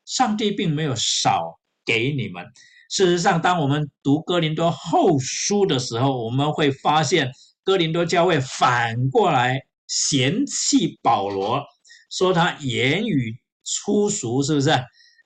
[0.05, 2.45] 上帝并没有少给你们。
[2.89, 7.31] 事实上，当我们读哥林多后书的时候，我们会发现
[7.63, 11.63] 哥林多教会反过来嫌弃保罗，
[12.11, 14.71] 说他言语粗俗，是不是？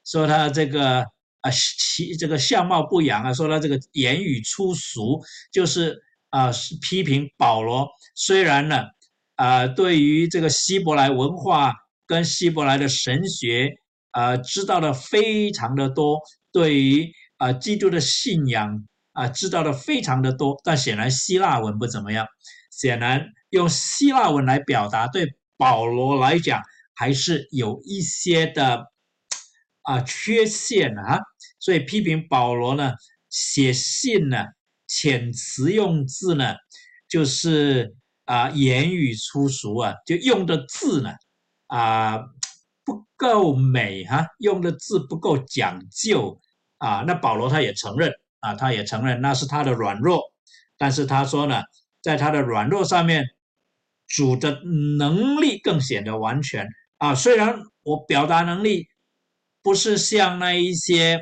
[0.10, 1.02] 说他这个
[1.42, 6.52] 啊，其这个相貌不扬啊，说他这个言语粗俗，就是啊，
[6.82, 7.88] 批评保罗。
[8.16, 8.84] 虽然呢，
[9.36, 11.74] 啊，对于这个希伯来文化
[12.06, 13.70] 跟希伯来的神学
[14.12, 16.20] 啊，知道的非常的多，
[16.52, 17.12] 对于。
[17.40, 18.84] 啊，基督的信仰
[19.14, 22.26] 啊，知道的非常的多，但显然希腊文不怎么样。
[22.72, 26.60] 显然用希腊文来表达，对保罗来讲
[26.96, 28.88] 还是有一些的
[29.88, 31.20] 啊缺陷啊。
[31.60, 32.94] 所以批评保罗呢，
[33.30, 34.46] 写信呢，
[34.88, 36.56] 遣词用字呢，
[37.08, 41.12] 就是啊言语粗俗啊，就用的字呢
[41.68, 42.20] 啊
[42.86, 46.40] 不够美哈，用的字不够讲究。
[46.80, 50.22] 啊，那保罗他也承认啊，他也承认那是他的软弱，
[50.78, 51.64] 但是他说呢，
[52.04, 53.26] 在他的软弱上面，
[54.06, 54.62] 主的
[55.00, 56.70] 能力更显得完全
[57.00, 57.16] 啊。
[57.16, 58.88] 虽然我表达能力
[59.68, 61.20] 不是像那一些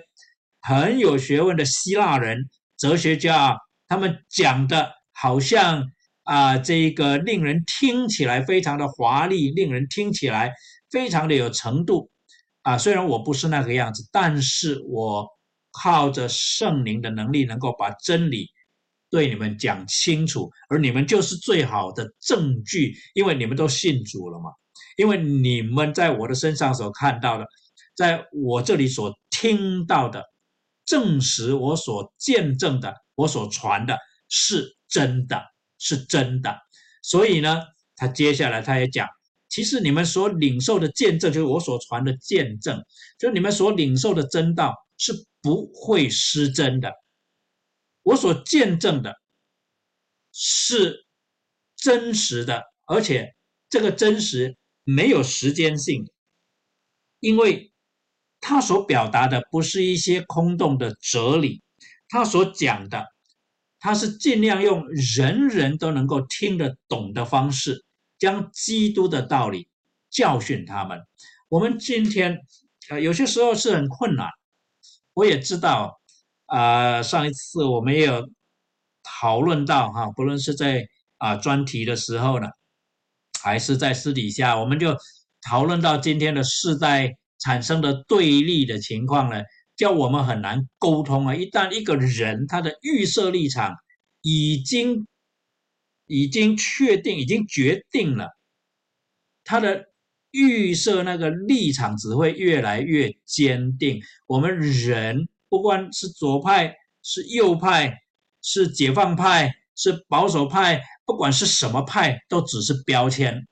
[0.62, 2.38] 很有学问的希腊人、
[2.78, 5.84] 哲学家他们讲的，好像
[6.26, 10.54] 啊，这个令人听起来非常的华丽，令人听起来
[10.92, 12.12] 非常的有程度
[12.62, 12.78] 啊。
[12.78, 15.28] 虽然我不是那个样子，但是我。
[15.84, 18.48] 靠着圣灵的能力，能够把真理
[19.10, 24.52] 对你们讲清楚，而你们就是最好的证据，因为你们都信主了嘛。
[24.96, 27.46] 因为你们在我的身上所看到的，
[27.96, 30.24] 在我这里所听到的，
[30.86, 33.98] 证实我所见证的，我所传的
[34.30, 35.42] 是真的，
[35.78, 36.56] 是真的。
[37.02, 37.62] 所以呢，
[37.96, 39.08] 他接下来他也讲，
[39.50, 42.84] 其实你们所领受的见证，就是我所传的见证，
[43.18, 45.26] 就你们所领受的真道是。
[45.46, 46.92] 不会失真的，
[48.02, 49.16] 我所见证的
[50.32, 51.06] 是
[51.76, 53.36] 真实的，而且
[53.70, 56.10] 这个真实没有时间性，
[57.20, 57.72] 因为
[58.48, 61.64] 他所表达的不是一些空洞的哲理，
[62.08, 63.04] 他所讲的，
[63.80, 67.84] 他是尽量用人人都能够听得懂的方式，
[68.20, 69.68] 将基督的道理
[70.12, 71.02] 教训他们。
[71.50, 72.38] 我们今天
[72.92, 74.30] 呃有些时候是很困难。
[75.16, 76.00] 我也知道，
[76.46, 78.30] 啊，上一次我们也有
[79.02, 80.88] 讨论到哈，不论是在
[81.18, 82.48] 啊专题的时候呢，
[83.42, 84.96] 还是在私底下，我们就
[85.42, 89.42] 讨论到今天的世代产生的对立的情况呢，
[89.76, 91.36] 叫我们很难沟通啊。
[91.36, 93.76] 一旦一个人他的预设立场
[94.22, 95.08] 已经
[96.08, 98.30] 已经确定、已经决定了，
[99.44, 99.86] 他的。
[100.38, 104.02] 预设那个立场只会越来越坚定。
[104.28, 108.00] 我们人不管是左派、是右派、
[108.42, 113.48] 是解放派、是保守派，不管是什么派，都只是标签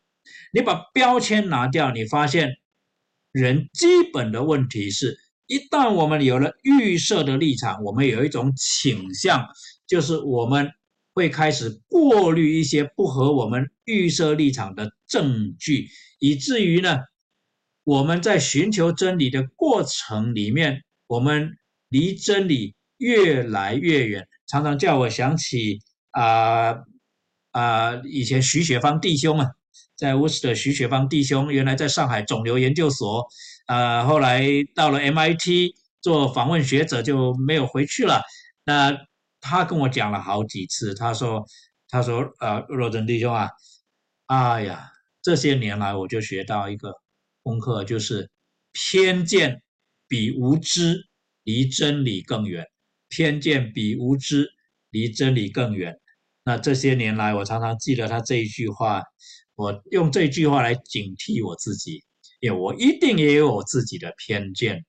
[0.51, 2.49] 你把标签拿掉，你发现
[3.33, 5.17] 人基本的问题是，
[5.47, 9.47] 一旦我们有了预设的立场，我们有一种倾向，
[9.87, 10.69] 就是我们
[11.15, 15.87] 会开始过滤一些不合我们预设立场的证据，
[16.19, 16.99] 以至于呢，
[17.83, 21.57] 我们在寻求真理的过程里面，我们
[21.89, 25.79] 离真理越来越远，常常叫我想起
[26.11, 26.75] 啊
[27.49, 29.49] 啊，以前徐雪芳弟兄啊。
[29.95, 33.25] 在乌斯的徐雪芳弟兄，原来在上海肿瘤研究所，
[33.67, 34.43] 呃，后来
[34.75, 38.21] 到了 MIT 做访问学者，就没有回去了。
[38.65, 38.97] 那
[39.39, 41.45] 他跟我讲了好几次，他说，
[41.89, 43.49] 他说，呃，若真弟兄啊，
[44.27, 46.93] 哎呀，这些年来我就学到一个
[47.41, 48.29] 功课，就是
[48.71, 49.61] 偏见
[50.07, 51.07] 比无知
[51.43, 52.65] 离真理更远，
[53.09, 54.49] 偏见比无知
[54.89, 55.99] 离真理更远。
[56.45, 59.03] 那这些年来，我常常记得他这一句话。
[59.55, 62.03] 我用这句话来警惕我自己，
[62.39, 64.83] 因为我一定也有我自己的偏见，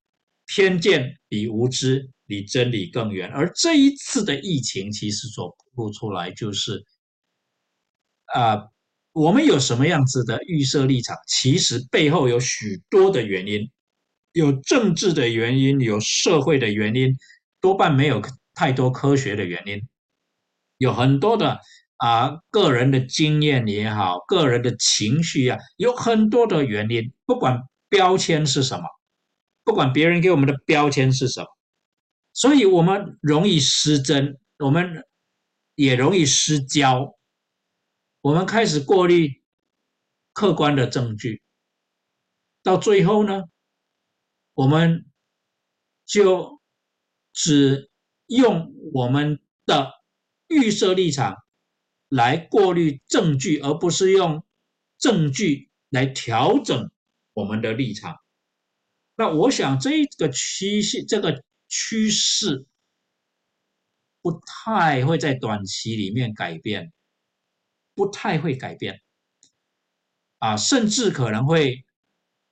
[0.46, 3.28] 偏见比无知离真理更远。
[3.30, 6.82] 而这一次的疫情，其实所暴露出来就是，
[8.32, 8.64] 啊，
[9.12, 13.70] 我们有什么样子的预设立场，其实背后有许多的原因，
[14.32, 17.14] 有政治的原因，有社会的原因，
[17.60, 18.22] 多半没有
[18.54, 19.82] 太多科学的原因，
[20.78, 21.60] 有很多的。
[21.96, 27.12] 啊，个人的经验也好，个人的情绪啊，有很多的原因。
[27.24, 28.84] 不管标签是什么，
[29.62, 31.46] 不管别人给我们的标签是什么，
[32.32, 35.04] 所以我们容易失真，我们
[35.76, 37.16] 也容易失焦。
[38.20, 39.42] 我们开始过滤
[40.32, 41.42] 客观的证据，
[42.62, 43.44] 到最后呢，
[44.54, 45.06] 我们
[46.04, 46.60] 就
[47.32, 47.90] 只
[48.26, 49.92] 用我们的
[50.48, 51.43] 预设立场。
[52.14, 54.44] 来过滤证据，而不是用
[54.98, 56.92] 证据来调整
[57.32, 58.18] 我们的立场。
[59.16, 62.66] 那我想这个趋势，这个趋势
[64.22, 66.92] 不太会在短期里面改变，
[67.96, 69.02] 不太会改变
[70.38, 71.84] 啊，甚至可能会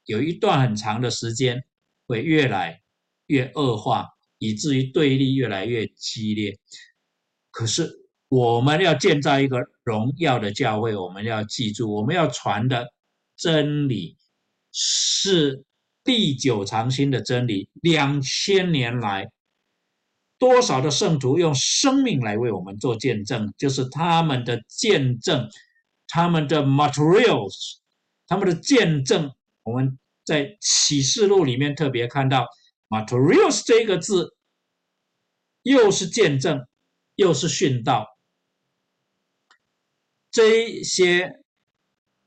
[0.07, 1.65] 有一段很长的时间
[2.09, 2.83] 会越来
[3.27, 4.09] 越恶化，
[4.39, 6.59] 以至于对立越来越激烈。
[7.53, 8.02] 可是。
[8.33, 12.91] 我们要建造一个荣耀的教会，我们要记住，我们要传的
[13.37, 14.17] 真理
[14.73, 15.63] 是
[16.03, 17.69] 地久长新的真理。
[17.83, 19.31] 两千年来，
[20.39, 25.47] 多少的圣徒用生命来为我们做见证，就是他们的见证，
[26.09, 27.75] 他们的 materials，
[28.27, 29.31] 他们的见证。
[29.63, 32.47] 我们在启示录里面特别看到
[32.89, 34.35] materials 这个字，
[35.65, 36.67] 又是见证，
[37.17, 38.07] 又是殉道。
[40.33, 41.31] 这一些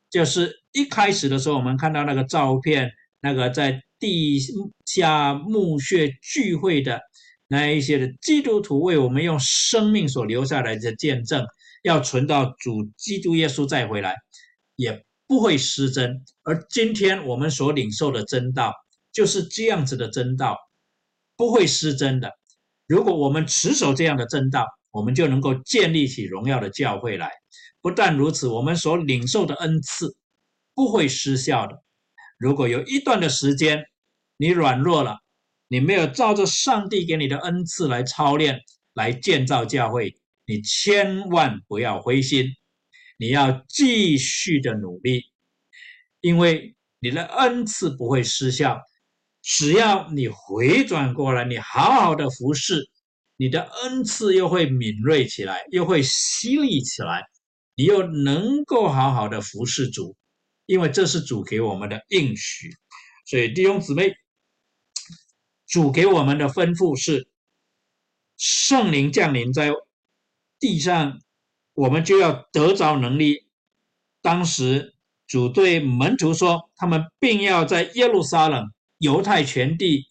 [0.09, 2.89] 就是一开始的时候，我们看到那个照片，
[3.19, 4.39] 那个在地
[4.85, 7.01] 下墓穴聚会的
[7.47, 11.43] 那一些的基督徒，为我们用生命所留下来的见证，
[11.83, 14.15] 要存到主基督耶稣再回来，
[14.75, 16.23] 也不会失真。
[16.43, 18.71] 而今天我们所领受的真道，
[19.11, 20.55] 就是这样子的真道，
[21.35, 22.31] 不会失真的。
[22.87, 27.31] 如果我们持守这样的真道，我们就能够建立起荣耀的教会来。
[27.81, 30.15] 不但如此，我们所领受的恩赐
[30.73, 31.83] 不会失效的。
[32.37, 33.85] 如果有一段的时间
[34.37, 35.19] 你软弱了，
[35.67, 38.61] 你没有照着上帝给你的恩赐来操练、
[38.93, 42.47] 来建造教会，你千万不要灰心，
[43.17, 45.23] 你要继续的努力，
[46.21, 48.81] 因为你的恩赐不会失效。
[49.41, 52.89] 只要你回转过来，你好好的服侍，
[53.37, 57.23] 你的恩赐又会敏锐起来，又会犀利起来。
[57.75, 60.15] 你又能够好好的服侍主，
[60.65, 62.69] 因为这是主给我们的应许。
[63.25, 64.13] 所以弟兄姊妹，
[65.67, 67.27] 主给我们的吩咐是
[68.37, 69.71] 圣灵降临在
[70.59, 71.19] 地上，
[71.73, 73.45] 我们就要得着能力。
[74.21, 74.95] 当时
[75.27, 80.07] 主对门徒说，他们并要在耶路撒冷、犹太全地、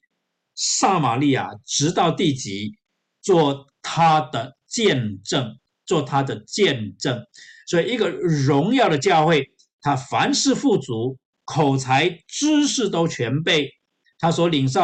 [0.55, 2.77] 撒玛利亚，直到地极，
[3.21, 7.25] 做他的见证，做他的见证。
[7.67, 13.71] 所以，一个荣耀的教会，他凡事富足，口才、知识都全备。
[14.19, 14.81] 他所领受、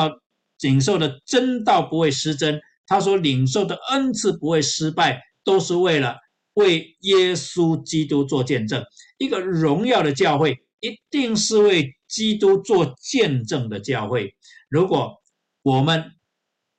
[0.61, 6.17] 领受的真道不会失真，他所领受的恩赐不会失败，都是为了
[6.55, 8.85] 为耶稣基督做见证。
[9.19, 14.35] 一个荣耀的教会，一定是为基督做见证的教会。
[14.69, 15.15] 如果
[15.63, 16.13] 我们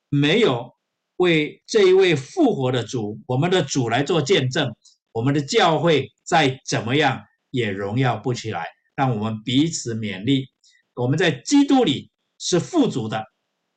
[0.08, 0.74] 没有
[1.22, 4.70] 为这一位复活的主，我们的主来做见证，
[5.12, 8.66] 我们的教会再怎么样也荣耀不起来。
[8.94, 10.48] 让我们彼此勉励。
[10.94, 13.24] 我们在基督里是富足的，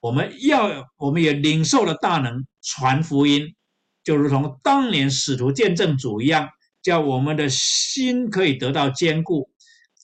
[0.01, 3.55] 我们要我们也领受了大能传福音，
[4.03, 6.49] 就如同当年使徒见证主一样，
[6.81, 9.49] 叫我们的心可以得到坚固，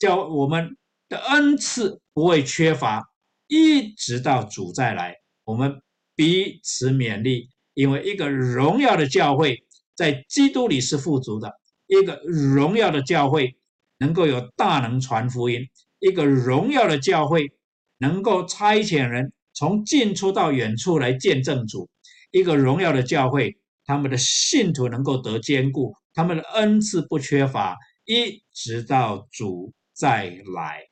[0.00, 0.76] 叫我们
[1.10, 3.04] 的恩赐不会缺乏，
[3.46, 5.82] 一直到主再来，我们
[6.14, 7.48] 彼此勉励。
[7.74, 11.48] 因为一个荣耀的教会，在基督里是富足的；
[11.86, 13.56] 一个荣耀的教会，
[13.98, 15.62] 能够有大能传福音；
[16.00, 17.50] 一个荣耀的教会，
[17.96, 21.88] 能够差遣人从近处到远处来见证主；
[22.30, 23.56] 一个荣耀的教会，
[23.86, 30.82] 他们的信徒能够得坚固，他们的恩赐不缺乏，一直到主再来。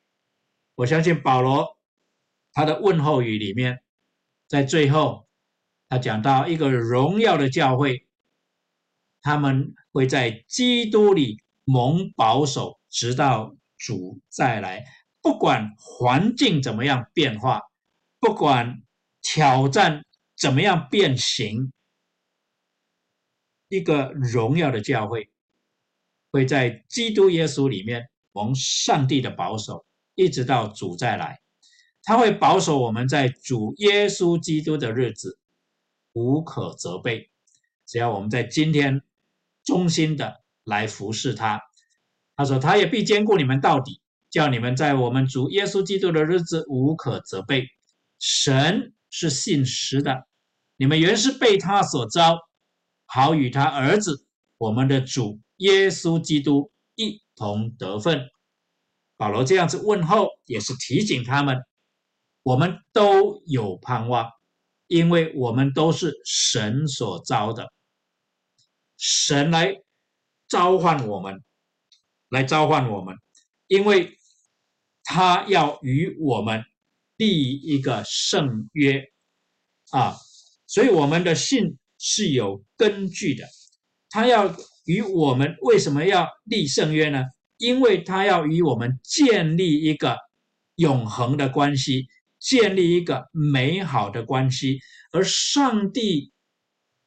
[0.77, 1.77] 我相信保罗
[2.55, 3.81] 他的问候语里面，
[4.51, 5.27] 在最后。
[5.93, 8.07] 他讲到一个荣耀的教会，
[9.23, 14.85] 他们会在基督里蒙保守，直到主再来。
[15.21, 17.61] 不管环境怎么样变化，
[18.21, 18.85] 不管
[19.21, 20.05] 挑战
[20.37, 21.73] 怎么样变形，
[23.67, 25.29] 一个荣耀的教会
[26.31, 29.85] 会在基督耶稣里面蒙上帝的保守，
[30.15, 31.41] 一直到主再来。
[32.03, 35.39] 他会保守我们在主耶稣基督的日子。
[36.13, 37.31] 无可责备，
[37.87, 39.01] 只要我们在今天
[39.63, 41.61] 忠心的来服侍他。
[42.37, 47.69] 他说：“他也必兼顾你们到底，叫你们在我们主耶稣基督的日子无可责备。
[48.19, 50.27] 神是信实的，
[50.77, 52.39] 你们原是被他所招，
[53.07, 54.27] 好与他儿子
[54.59, 58.29] 我们的主耶稣基督一同得分。”
[59.17, 61.57] 保罗这样子问候，也是提醒他们，
[62.43, 64.31] 我们都有盼望。
[64.87, 67.73] 因为我们都是神所召的，
[68.99, 69.81] 神来
[70.49, 71.45] 召唤我们，
[72.29, 73.15] 来召唤我们，
[73.69, 74.19] 因为
[75.05, 76.65] 他要与我们
[77.17, 79.13] 立一个圣约
[79.93, 80.17] 啊，
[80.67, 83.47] 所以我们的信是有根据的。
[84.09, 84.53] 他要
[84.87, 87.23] 与我们为什么要立圣约呢？
[87.59, 90.19] 因为他要与我们建立一个
[90.75, 92.09] 永恒的关系。
[92.41, 94.81] 建立一个美好的关系，
[95.13, 96.33] 而上帝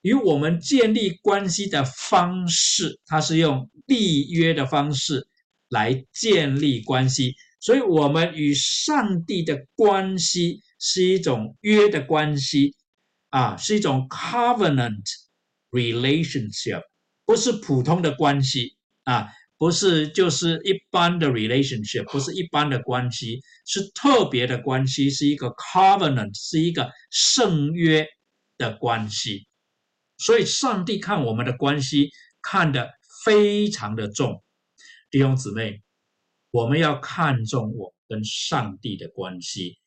[0.01, 5.27] 与我们建立关系的方式，他是用立约的方式
[5.69, 12.75] 来建立关系，所以，我们与上帝的关系是一种约的关系
[13.29, 15.03] 啊，是一种 covenant
[15.71, 16.83] relationship，
[17.25, 19.29] 不是普通的关系啊。
[19.57, 28.05] 不是，就是一般的 relationship，不是一般的关系，是特别的关系，是一个 covenant，是一个圣约
[28.57, 29.47] 的关系。
[30.17, 32.09] 所以，上帝看我们的关系
[32.41, 32.89] 看得
[33.23, 34.43] 非常的重。
[35.09, 35.81] 弟兄姊妹，
[36.51, 39.77] 我们要看重我跟上帝的关系。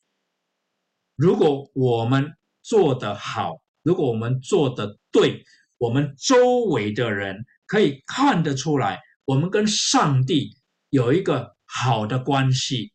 [1.16, 5.44] 如果我们做得好，如果我们做得对，
[5.76, 9.00] 我们周围的人可以看得出来。
[9.26, 10.56] 我们跟上帝
[10.88, 12.92] 有一个好的关系。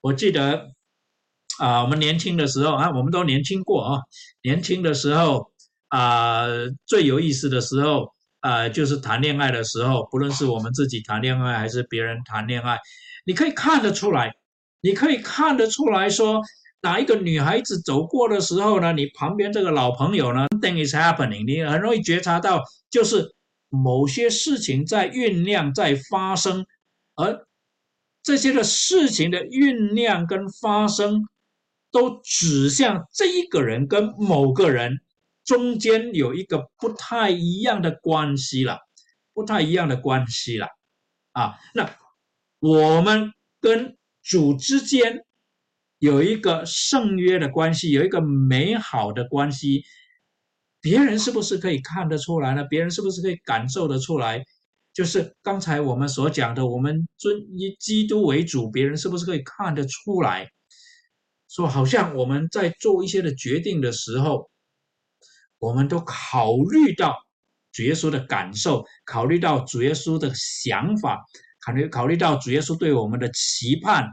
[0.00, 0.70] 我记得
[1.58, 4.00] 啊，我们年轻的时候啊，我们都年轻过啊。
[4.42, 5.50] 年轻的时候
[5.88, 6.46] 啊，
[6.86, 10.06] 最有意思的时候啊，就是谈恋爱的时候。
[10.08, 12.78] 不论是我们自己谈恋爱，还是别人谈恋爱，
[13.24, 14.32] 你可以看得出来，
[14.80, 16.40] 你可以看得出来说，
[16.80, 23.34] 哪一个女孩子走过的时候呢，你旁边这个老朋友呢，thing is happening，你很容易觉察到，就是。
[23.68, 26.66] 某些事情在酝酿，在发生，
[27.14, 27.46] 而
[28.22, 31.28] 这些的事情的酝酿跟发生，
[31.90, 35.00] 都指向这一个人跟某个人
[35.44, 38.78] 中间有一个不太一样的关系了，
[39.32, 40.68] 不太一样的关系了，
[41.32, 41.96] 啊，那
[42.58, 45.24] 我们跟主之间
[45.98, 49.84] 有一个圣约的关系，有一个美好的关系。
[50.80, 52.64] 别人是不是可以看得出来呢？
[52.64, 54.44] 别人是不是可以感受得出来？
[54.92, 60.48] 就是刚才我们所讲的，我们尊以基督为主，别人是不是可以看得出来？
[61.48, 64.50] 说好像我们在做一些的决定的时候，
[65.58, 67.14] 我们都考虑到
[67.72, 71.20] 主耶稣的感受，考虑到主耶稣的想法，
[71.64, 74.06] 考虑考虑到主耶稣对我们的期盼，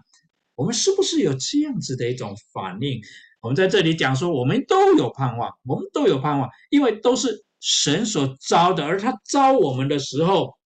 [0.55, 3.01] 我们是不是有这样子的一种反应？
[3.43, 10.57] 我们在这里讲说，我们都有盼望，我们都有盼望，因为都是神所招的，而他招我们的时候，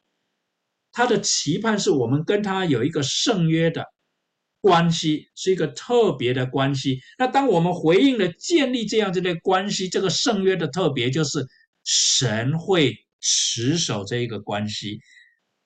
[0.92, 3.84] 他的期盼是我们跟他有一个圣约的
[4.62, 7.00] 关系，是一个特别的关系。
[7.18, 11.44] 那当我们回应了建立这样子的关系，这个圣约的特别就是
[11.84, 15.00] 神会持守这一个关系，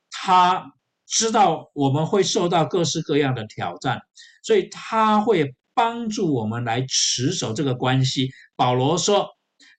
[0.10, 0.64] 他
[1.06, 4.02] 知道我们会受到各式各样的挑战，
[4.44, 8.32] 所以他会帮助我们来持守这个关系。
[8.56, 9.30] 保罗说，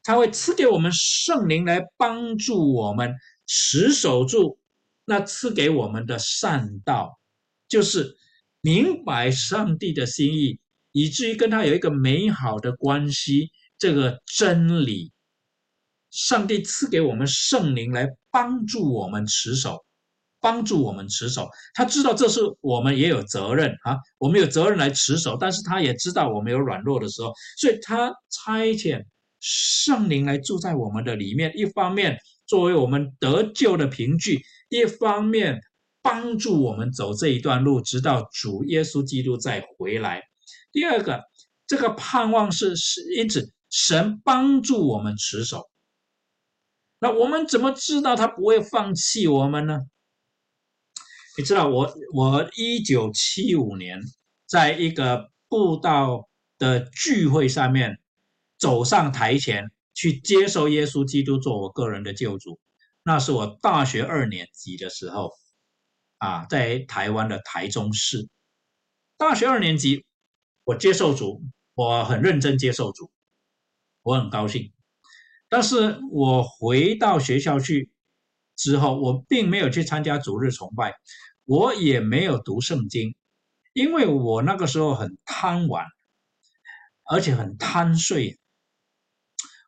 [0.02, 3.14] 他会赐给我们圣灵来帮助我们
[3.46, 4.58] 持守住
[5.04, 7.18] 那赐给我们的善道，
[7.68, 8.16] 就是
[8.60, 10.58] 明白上帝的心意，
[10.92, 13.50] 以至于跟他有一个美好的关系。
[13.78, 15.10] 这个真理，
[16.12, 19.84] 上帝赐给我们圣灵来帮助我们持守。
[20.42, 29.04] 帮助我们持守，他知道这是我们也有责任啊，我们有责任来持守，但是他也知道我们有软弱的时候，所以他差遣
[29.38, 35.60] 圣灵来住在我们的里面，一方面作为我们得救的凭据，一方面
[36.02, 40.20] 帮助我们走这一段路，直到主耶稣基督再回来。
[40.72, 41.22] 第二个，
[41.68, 45.70] 这个盼望是是因此神帮助我们持守，
[46.98, 49.78] 那我们怎么知道他不会放弃我们呢？
[51.38, 53.98] 你知道我我一九七五年
[54.46, 56.28] 在一个布道
[56.58, 57.98] 的聚会上面
[58.58, 62.60] 走上台前去接受耶稣基督做我个人的救主，
[63.02, 65.30] 那是我大学二年级的时候
[66.18, 68.28] 啊，在台湾的台中市
[69.16, 70.04] 大学二年级，
[70.64, 71.42] 我接受主，
[71.74, 73.10] 我很认真接受主，
[74.02, 74.70] 我很高兴，
[75.48, 77.90] 但是我回到学校去。
[78.62, 80.94] 之后，我并没有去参加主日崇拜，
[81.44, 83.14] 我也没有读圣经，
[83.72, 85.84] 因为我那个时候很贪玩，
[87.10, 88.38] 而且很贪睡，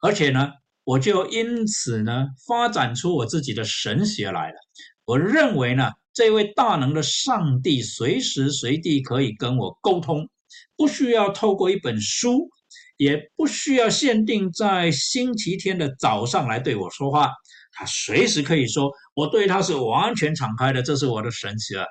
[0.00, 0.52] 而且呢，
[0.84, 4.56] 我就因此呢，发展出我自己的神学来了。
[5.04, 10.28] 我认为呢，这位大能的上帝随时随地可以跟我沟通，
[10.76, 12.48] 不需要透过一本书，
[12.96, 17.32] 也不需要限定在星期天的早上来对我说话。
[17.74, 21.84] 他随时可以说，我对他是完全敞开的，这是我的神奇了。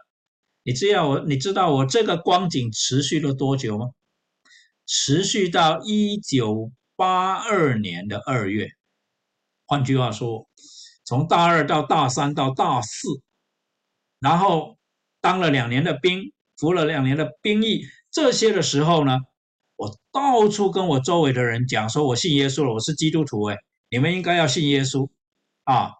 [0.63, 3.88] 你知道我，你知道我这个光景持续了多久吗？
[4.86, 8.69] 持续到一九八二年的二月。
[9.65, 10.47] 换句话说，
[11.03, 13.07] 从大二到大三到大四，
[14.19, 14.77] 然后
[15.19, 19.19] 当了两年的兵，服了两年的兵役，这些的时候呢，
[19.75, 23.57] 我到处跟我周围的人讲，说我信耶稣了，我是基督徒，哎，
[23.89, 25.09] 你们应该要信耶稣。
[25.64, 25.93] 啊，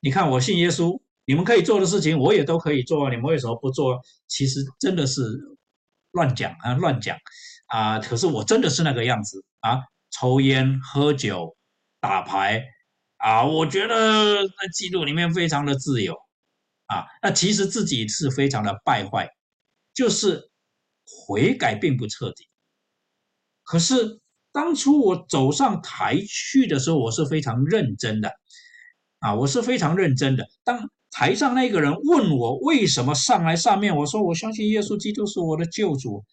[0.00, 4.00] 你看我信耶稣，你们可以做的事情我也都可以做，你们为什么不做？
[4.28, 5.22] 其实真的是
[6.12, 7.16] 乱讲啊，乱讲
[7.66, 7.98] 啊！
[7.98, 11.56] 可是我真的是那个样子啊，抽烟、喝酒、
[12.00, 12.64] 打牌
[13.18, 16.14] 啊，我觉得在基督里面非常的自由
[16.86, 17.04] 啊。
[17.22, 19.28] 那其实自己是非常的败坏，
[19.94, 20.50] 就是
[21.06, 22.48] 悔改并不彻底。
[23.62, 28.39] 可是当初我走上台去的时候，我是非常认真的。
[29.20, 30.48] 啊，我是非常认真的。
[30.64, 36.24] 当台上那个人问我为什么上来上面，我说我相信耶稣基督是我的救主。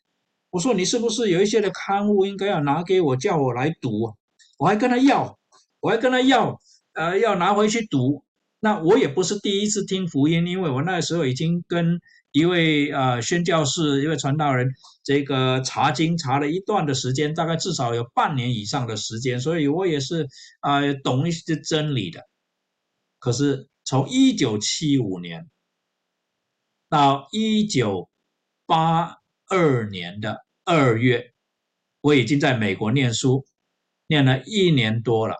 [0.49, 4.13] 我说你是不是有一些的刊物应该要拿给我，叫我来读？
[4.57, 5.37] 我还跟他要，
[5.81, 6.59] 我还跟他要，
[6.93, 8.23] 呃，要拿回去读。
[8.59, 11.99] 那我也不是第一次听福音，因为我那时候已经跟
[12.31, 14.67] 一位呃宣教士、一位传道人
[15.03, 20.27] 这个查经查了一段的时间，大概至少有半年以上的时间，所以我也是
[20.61, 22.21] 啊懂一些真理的。
[23.19, 25.49] 可是从一九七五年
[26.89, 28.09] 到一九
[28.65, 31.33] 八二年的二月，
[32.01, 33.45] 我已经在美国念书，
[34.07, 35.35] 念了一年多了。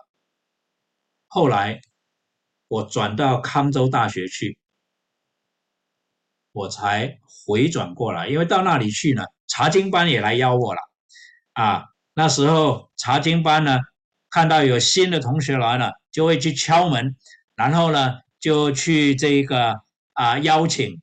[1.26, 1.80] 后来
[2.68, 4.58] 我转到康州大学去，
[6.52, 8.28] 我才回转过来。
[8.28, 10.80] 因为到那里去呢，查经班也来邀我了。
[11.52, 13.78] 啊，那时候查经班呢，
[14.30, 17.16] 看到有新的同学来了，就会去敲门。
[17.58, 19.74] 然后呢，就去这个
[20.12, 21.02] 啊邀请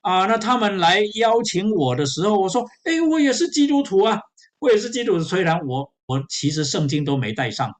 [0.00, 4.18] 啊，那他们来邀请我的时候，我说，哎，我也是基督徒啊，
[4.60, 5.22] 我也是基督徒。
[5.22, 7.70] 虽然我我其实圣经都没带上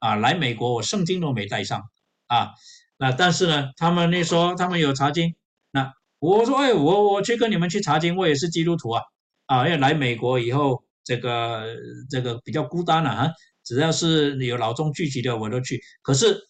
[0.00, 1.80] 啊，来美国我圣经都没带上
[2.26, 2.50] 啊，
[2.98, 5.36] 那但是呢，他们那说他们有查经，
[5.70, 9.02] 那我说，哎，我我去跟你们去查经，我也是基督徒啊
[9.46, 11.76] 啊，因为来美国以后，这个
[12.10, 13.30] 这个比较孤单了啊，
[13.64, 16.49] 只要是有老中聚集的我都去，可是。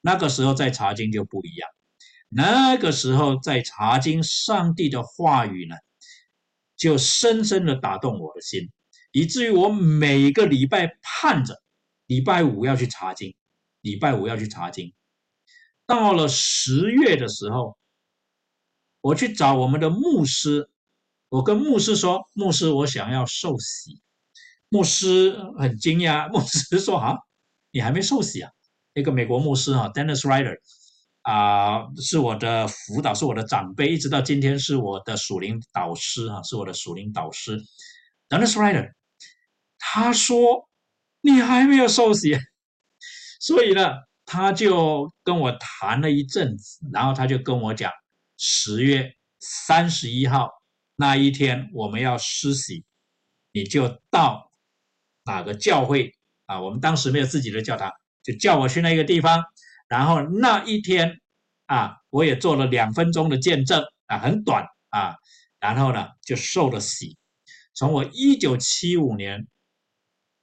[0.00, 1.68] 那个时候在查经就不一样，
[2.28, 5.76] 那个时候在查经，上帝的话语呢，
[6.76, 8.70] 就深深的打动我的心，
[9.12, 11.62] 以至于我每个礼拜盼着
[12.06, 13.34] 礼拜五要去查经，
[13.80, 14.92] 礼拜五要去查经。
[15.86, 17.78] 到了十月的时候，
[19.00, 20.68] 我去找我们的牧师，
[21.28, 24.00] 我跟牧师说：“牧师，我想要受洗。”
[24.68, 27.16] 牧师很惊讶，牧师说：“啊，
[27.70, 28.50] 你还没受洗啊？”
[28.96, 30.56] 一个美国牧师哈，Dennis Ryder，
[31.20, 37.62] 啊，是我的辅导，是我的长辈，一直到今天是我的属灵导师啊，是我的属灵导师。
[38.30, 38.92] Dennis Ryder，
[39.78, 40.66] 他说
[41.20, 42.38] 你还没有受洗，
[43.38, 47.92] 所以呢，他就跟我谈了一阵子，然后他就跟我讲，
[48.38, 50.48] 十月三十一号
[50.96, 52.82] 那一天我们要施洗，
[53.52, 54.50] 你就到
[55.26, 56.14] 哪个教会
[56.46, 56.62] 啊？
[56.62, 57.92] 我们当时没有自己的教堂，
[58.26, 59.44] 就叫我去那个地方。
[59.88, 61.20] 然后那一天
[61.66, 65.14] 啊，我也做了两分钟的见证啊，很短啊。
[65.60, 67.16] 然后呢，就受了洗。
[67.72, 69.46] 从我一九七五年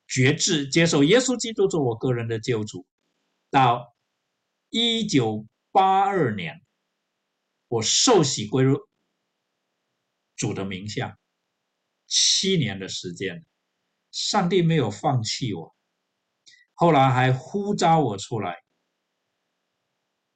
[0.07, 2.85] 决志接受耶稣基督做我个人的救主，
[3.49, 3.93] 到
[4.69, 6.61] 一九八二年
[7.67, 8.79] 我受洗归入
[10.35, 11.17] 主的名下，
[12.07, 13.45] 七年的时间，
[14.11, 15.75] 上帝没有放弃我，
[16.73, 18.57] 后来还呼召我出来。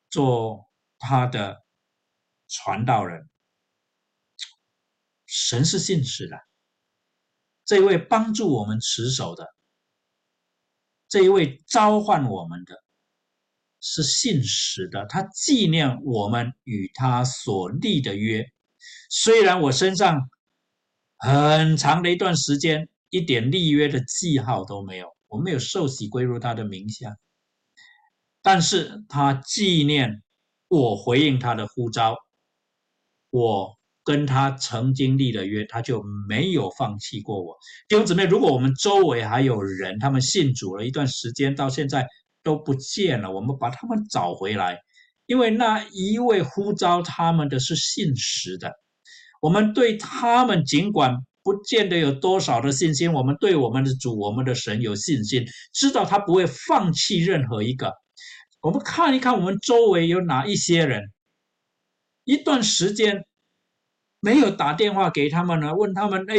[0.10, 0.70] 做
[1.00, 1.66] 他的
[2.48, 3.30] 传道人，
[5.26, 6.40] 神是信实的。
[7.66, 9.46] 这一位帮助我们持守的，
[11.10, 12.82] 这一位召唤我们的，
[13.82, 15.06] 是信实的。
[15.08, 18.50] 他纪念我们与他所立的约。
[19.10, 20.30] 虽然我身上
[21.18, 27.18] 很长的一段时间一点立约的记号都没有，我没有受洗归入他的名下。
[28.42, 30.24] 但是他纪念
[30.68, 32.16] 我回应他的呼召，
[33.30, 37.58] 我跟他曾经立了约，他就没有放弃过我。
[37.90, 42.08] 弟兄姊妹，如果我们周围还有人，他们信主了一段时间，到现在
[42.42, 44.80] 都不见了，我们把他们找回来，
[45.26, 48.72] 因为那一位呼召他们的是信实的。
[49.42, 51.16] 我们对他们尽管
[51.48, 57.94] 不见得有多少的信心，我们对我们的主、我们的神有信心，知道他不会放弃任何一个。
[58.60, 61.04] 我们看一看，我们周围有哪一些人，
[62.26, 63.26] 一段时间
[64.20, 65.74] 没有打电话给他们呢？
[65.74, 66.36] 问他们：“哎，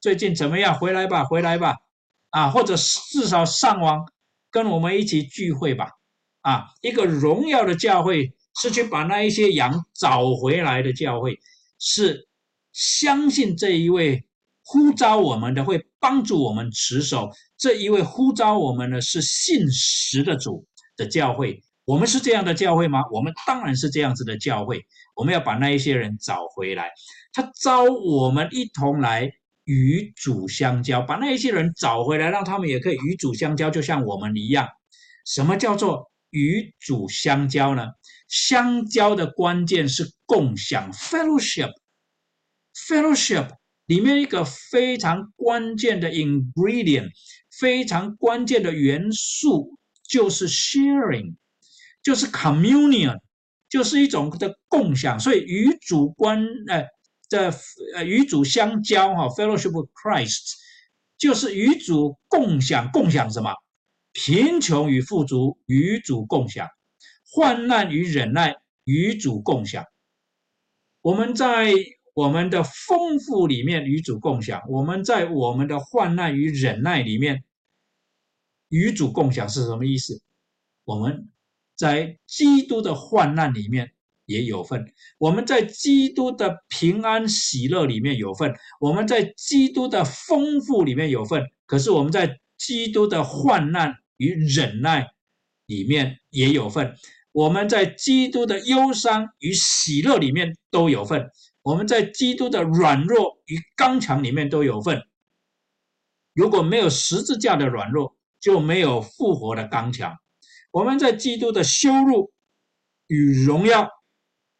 [0.00, 0.78] 最近怎么样？
[0.78, 1.74] 回来吧，回来吧，
[2.30, 4.06] 啊，或者至少上网
[4.52, 5.90] 跟我们一起聚会吧。”
[6.42, 11.40] 啊，一个荣耀的教会是去把那一些羊找回来的教会，
[11.80, 12.28] 是
[12.72, 14.27] 相信这一位
[14.70, 20.66] 呼召我们的，会帮助我们持守这一位呼召我们的是信实的主。
[20.98, 23.04] 的教会，我们是这样的教会吗？
[23.12, 24.84] 我们当然是这样子的教会。
[25.14, 26.90] 我们要把那一些人找回来，
[27.32, 29.30] 他招我们一同来
[29.62, 34.68] 与主相交，把那一些人找回来，让他们也可以与主相交，就像我们一样。
[35.24, 37.86] 什么叫做与主相交呢？
[38.26, 43.50] 相交的关键是共享 （fellowship），fellowship
[43.88, 47.10] 里面一个非常关键的 ingredient，
[47.60, 49.76] 非常关键的元素。
[50.10, 51.34] 就是 sharing，
[52.02, 53.18] 就是 communion，
[53.68, 55.20] 就是一种的共享。
[55.20, 56.86] 所以与主关呃
[57.28, 57.54] 的
[57.94, 60.54] 呃与主相交哈，fellowship with Christ，
[61.18, 63.52] 就是与主共享共享什么？
[64.14, 66.66] 贫穷与富足与主共享，
[67.30, 69.84] 患难与忍耐与主共享。
[71.02, 71.74] 我们在
[72.18, 77.44] 我们的丰富里面与主共享，我们在我们的患难与忍耐里面。
[78.70, 80.20] 与主共享是什么意思？
[80.84, 81.30] 我们
[81.76, 83.92] 在基督的患难里面
[84.26, 91.44] 也有份，我们在基督的平安喜乐里面有份，我们在基督的丰富里面有份。
[91.66, 95.06] 可是我们在基督的患难与忍耐
[95.66, 96.96] 里面也有份，
[97.30, 101.30] 我们在基督的忧伤与喜乐里面都有份，
[101.68, 105.06] 我们在基督的软弱与刚强里面都有份。
[106.32, 110.16] 如果没有十字架的软弱，就没有复活的刚强。
[110.70, 112.32] 我们在基督的羞辱
[113.06, 113.86] 与荣耀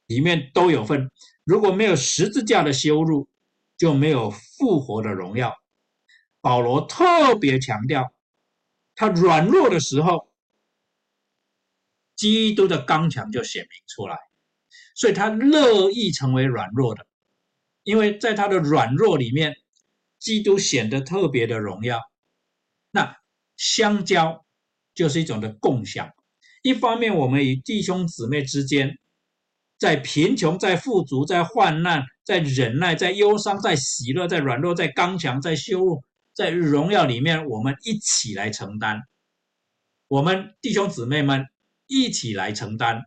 [0.05, 1.11] 里面都有份。
[1.45, 3.27] 如果没有十字架的羞辱，
[3.79, 5.57] 就没有复活的荣耀。
[6.43, 8.13] 保罗特别强调，
[8.95, 10.31] 他软弱的时候，
[12.15, 14.28] 基督的刚强就显明出来。
[14.99, 17.07] 所以他乐意成为软弱的，
[17.85, 19.55] 因为在他的软弱里面，
[20.19, 22.01] 基督显得特别的荣耀。
[22.91, 23.17] 那。
[23.61, 24.47] 相交
[24.95, 26.13] 就是一种的共享。
[26.63, 29.01] 一方面，我们与弟兄姊妹之间，
[29.79, 39.03] 在贫穷、在富足、在患难、在忍耐、在忧伤、在喜乐、在软弱、在刚强、在羞辱、在荣耀里面，我们一起来承担。
[40.07, 41.47] 我们弟兄姊妹们
[41.89, 43.03] 一起来承担，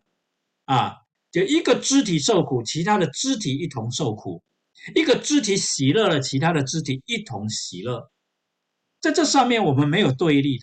[0.66, 0.96] 啊，
[1.32, 4.42] 就一个肢体受苦，其他的肢体一同受苦；
[4.94, 8.10] 一个肢体喜乐了，其他的肢体一同喜乐。
[9.00, 10.58] 在这上面，我们没有对立；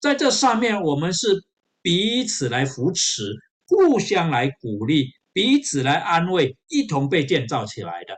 [0.00, 1.44] 在这上面，我们是
[1.80, 3.32] 彼此来扶持、
[3.68, 8.14] 互相来鼓励，彼此来安慰，一同被建造起来的。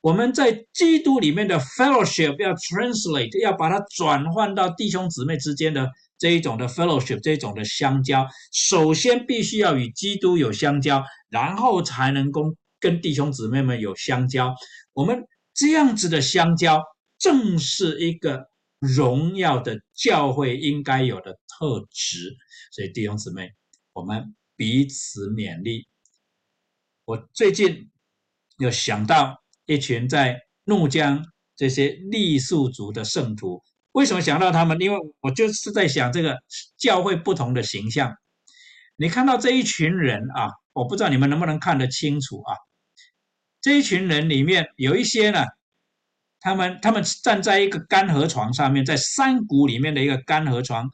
[0.00, 5.88] 我们在基督里面的 fellowship 要 translate，要把它转换到弟兄姊妹之间的
[6.22, 8.24] 这一种的 fellowship，这一种的相交。
[8.52, 14.54] 首先必须要与基督有相交，然后才能够跟弟兄姊妹们有相交。
[14.92, 16.80] 我们这样子的相交，
[17.18, 18.46] 正是一个
[18.78, 22.36] 荣耀的教会应该有的特质。
[22.70, 23.50] 所以弟兄姊妹，
[23.92, 25.88] 我们彼此勉励。
[27.04, 27.90] 我最近
[28.58, 29.42] 有想到。
[29.66, 31.24] 一群在怒江
[31.56, 33.62] 这些傈僳族的圣徒，
[33.92, 34.80] 为什么想到他们？
[34.80, 36.38] 因为我就是在想这个
[36.76, 38.14] 教会不同的形象。
[38.96, 42.56] 你看到这一群人啊，我不知道你们能不能看得清楚啊？
[43.60, 45.44] 这一群人里面有一些呢，
[46.40, 50.88] 他们他们站在一个干河床上面，在山谷里面的一个干河床，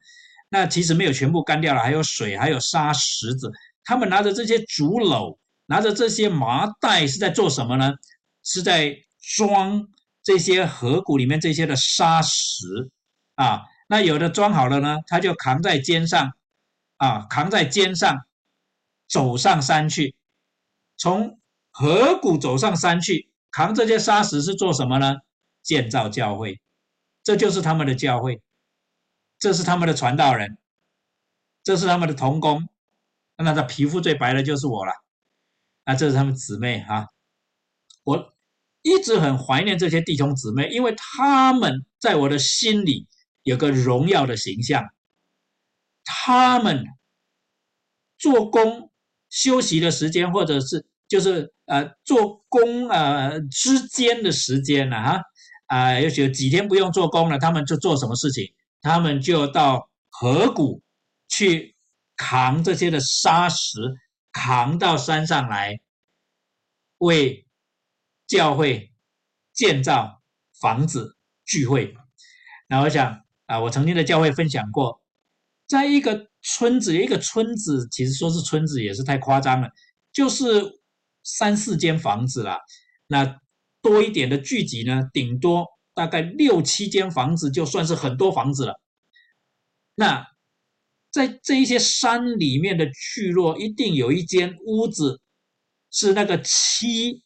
[0.48, 3.50] 那其实没有全部干掉了，还有水，还有沙石子。
[3.84, 7.92] 他们拿着这些竹篓，拿着这些麻袋，是在做什么呢？
[8.44, 8.96] 是在
[9.36, 9.86] 装
[10.28, 12.90] 这些河谷里面这些的沙石
[13.36, 16.34] 啊，那有的装好了呢，他就扛在肩上
[16.98, 18.26] 啊，扛在肩上
[19.08, 20.14] 走上山去，
[20.98, 25.16] 从河谷走上山去，扛这些沙石是做什么呢？
[25.62, 26.60] 建造教会，
[27.24, 28.42] 这就是他们的教会，
[29.38, 30.58] 这是他们的传道人，
[31.62, 32.68] 这是他们的童工，
[33.38, 34.92] 那他皮肤最白的就是我了，
[35.86, 37.06] 那这是他们姊妹哈，
[38.04, 38.34] 我。
[38.88, 43.06] 一直很怀念这些弟兄姊妹，因为他们在我的心里
[43.42, 44.82] 有个荣耀的形象。
[46.04, 46.86] 他们
[48.16, 48.90] 做工
[49.28, 55.22] 休息的时间，或者是就是呃做工呃之间的时间呢，哈
[55.66, 58.54] 啊，也许几天不用做工了，他们就做什么事情？
[58.80, 60.80] 他们就到河谷
[61.28, 61.76] 去
[62.16, 63.78] 扛这些的沙石，
[64.32, 65.78] 扛到山上来
[66.98, 67.44] 为。
[68.28, 68.92] 教会
[69.54, 70.22] 建造
[70.60, 71.16] 房子
[71.46, 71.94] 聚会，
[72.68, 75.02] 那我想啊，我曾经在教会分享过，
[75.66, 79.70] 在一个村子，一个村子，其实说是村子也是太夸张了，
[80.12, 80.44] 就是
[81.24, 82.58] 三四间房子啦。
[83.06, 83.40] 那
[83.80, 88.78] 多一点的聚集呢，顶多大概六七间房子，就算是很多房子了。
[89.94, 90.26] 那
[91.10, 95.22] 在这一些山里面的聚落，一定有一间屋子
[95.90, 97.22] 是那个七。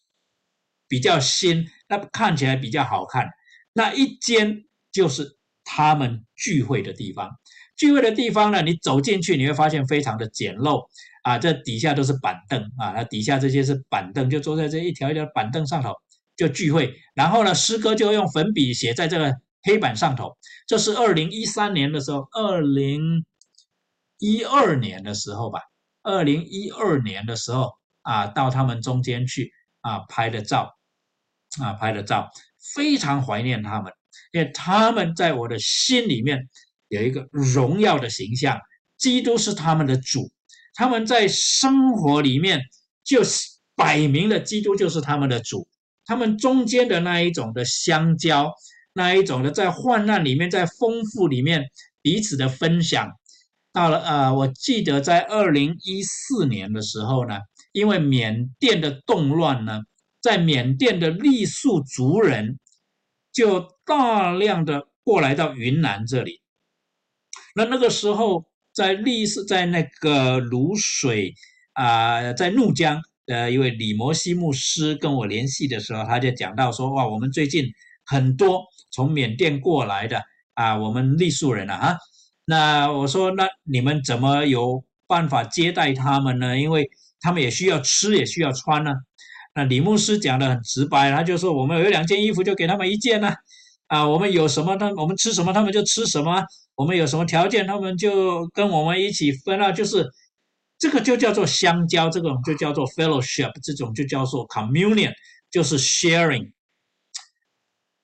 [0.93, 3.26] 比较新，那看起来比较好看。
[3.72, 4.62] 那一间
[4.93, 7.30] 就是他们聚会的地方。
[7.78, 10.84] 聚会的地方呢，你走进去你会发现非常的简陋
[11.22, 15.95] 啊，这底下都是板凳啊，那底下这些是板凳，就坐在这一条一条板凳上头
[16.36, 16.95] 就聚会。
[17.14, 20.36] 然后呢，诗歌就用粉笔写在这个黑板上头。
[20.66, 23.24] 这是二零一三年的时候，二零
[24.18, 25.59] 一二年的时候吧，
[26.03, 27.72] 二零一二年的时候
[28.03, 30.76] 啊，到他们中间去啊拍的照。
[31.61, 32.31] 啊，拍的照，
[32.75, 33.93] 非常怀念他们，
[34.33, 36.49] 因为他们在我的心里面
[36.89, 38.59] 有一个荣耀的形象。
[38.97, 40.31] 基督是他们的主，
[40.75, 42.61] 他们在生活里面
[43.03, 45.67] 就是摆明了基督就是他们的主。
[46.05, 48.53] 他们中间的那一种的相交，
[48.93, 51.65] 那一种的在患难里面，在丰富里面
[52.01, 53.11] 彼此的分享。
[53.73, 57.39] 到了呃，我记得在二零一四年的时候呢，
[57.73, 59.81] 因为缅甸的动乱呢。
[60.23, 62.59] 在缅甸的傈僳族人
[63.33, 66.41] 就大量的过来到云南这里。
[67.55, 71.35] 那那个时候，在傈僳在那个泸水
[71.73, 77.66] 啊，在怒江的一位李摩西牧师跟我联系的时候，他就讲到说：哇，我们最近
[78.07, 80.23] 很多从缅甸过来的
[80.55, 81.99] 啊，我们傈僳人啊，哈。
[82.45, 86.59] 那我说，那你们怎么有办法接待他们呢？
[86.59, 86.89] 因为
[87.20, 88.93] 他们也需要吃，也需要穿呢。
[89.55, 93.35] 那李牧师讲的很直白，他就说我们有两件衣服就给他们一件呢，
[93.87, 96.43] 啊，我们有什么他我们吃什么他们就吃什么，
[96.75, 100.11] 我们有什么条件他们就跟我们一起分啊，就是
[100.79, 105.13] 这个就叫做相交，这种就叫做 fellowship，这种就叫做 communion，
[105.51, 106.51] 就是 sharing。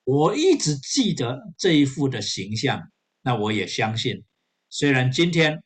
[0.05, 2.83] 我一直记得这一幅的形象，
[3.23, 4.23] 那我也相信，
[4.69, 5.63] 虽然今天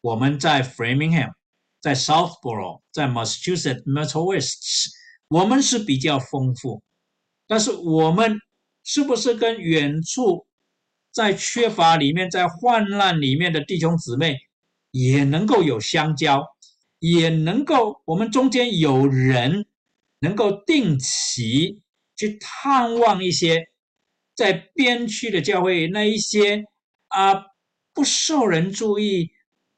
[0.00, 1.32] 我们在 Framingham，
[1.80, 4.93] 在 Southboro，在 Massachusetts m e t r o West。
[5.28, 6.82] 我们是比较丰富，
[7.46, 8.38] 但是我们
[8.84, 10.46] 是不是跟远处
[11.10, 14.36] 在缺乏里面、在患难里面的弟兄姊妹
[14.90, 16.44] 也能够有相交，
[16.98, 19.66] 也能够我们中间有人
[20.20, 21.80] 能够定期
[22.16, 23.68] 去探望一些
[24.34, 26.64] 在边区的教会那一些
[27.08, 27.44] 啊
[27.92, 29.30] 不受人注意，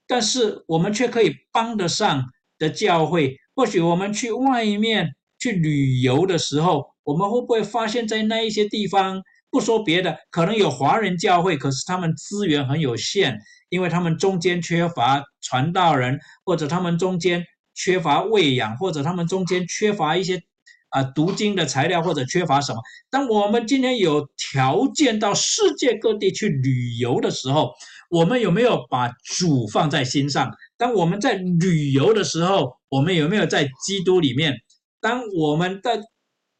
[0.07, 2.25] 但是我们却可以帮得上
[2.59, 5.15] 的教会，或许我们去外面
[5.47, 13.39] 去旅游的时候，我们会不会发现，在那一些地方，不说别的，可能有华人教会，可是他们资源很有限，
[13.69, 17.45] 因为他们中间缺乏传道人，或者他们中间
[17.77, 20.43] 缺乏喂养，或者他们中间缺乏一些。
[20.91, 22.81] 啊，读经的材料或者缺乏什么？
[23.11, 27.73] 当我们今天有条件到世界各地去旅游的时候，
[28.09, 30.51] 我们有没有把主放在心上？
[30.79, 34.55] 当我们在旅游的时候，我们有没有在基督里面？
[35.07, 36.01] 当我们在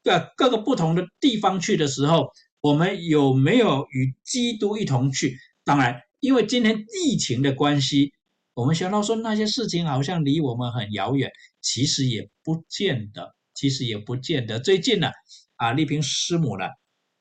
[0.05, 2.31] 各各个不同的地方去的时候，
[2.61, 5.37] 我们有没有与基督一同去？
[5.65, 8.13] 当然，因为今天疫情的关系，
[8.55, 11.29] 我们想到说那些事情好像离我们很遥远，
[11.61, 13.35] 其实也不见得。
[13.53, 14.61] 其实也不见得。
[14.61, 15.11] 最近呢，
[15.57, 16.67] 啊，丽萍师母呢，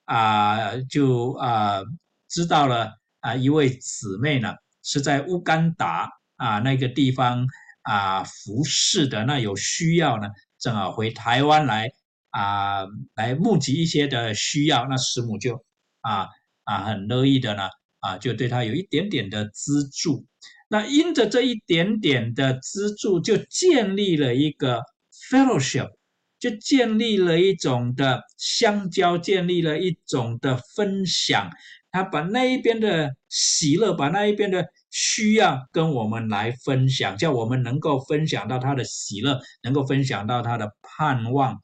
[0.04, 1.82] 啊，就啊
[2.30, 4.54] 知道了啊，一位姊妹呢
[4.84, 7.48] 是在乌干达啊那个地方
[7.82, 10.28] 啊服侍的，那有需要呢，
[10.66, 11.92] 正好回台湾来
[12.32, 15.64] 啊来募集一些的需要，那师母就
[16.02, 16.28] 啊
[16.64, 20.26] 啊很乐意的呢啊就对他有一点点的资助，
[20.68, 24.82] 那因着这一点点的资助，就建立了一个
[25.30, 25.92] fellowship。
[26.38, 31.50] 就建立了一种的相交，建立了一种的分享。
[31.90, 34.68] 他把那一边的喜乐，把那一边的
[34.98, 41.60] 需要跟我们来分享，叫我们能够分享到他的喜乐，能够分享到他的盼望。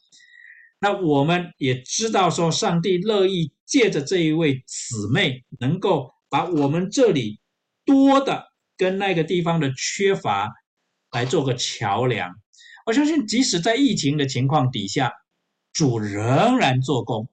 [0.81, 7.39] 那我们也知道说，上帝乐意借着这一位姊妹，能够把我们这里
[7.85, 10.51] 多的跟那个地方的缺乏
[11.13, 12.35] 来做个桥梁。
[12.85, 15.13] 我相信，即使在疫情的情况底下，
[15.71, 17.29] 主仍然做工。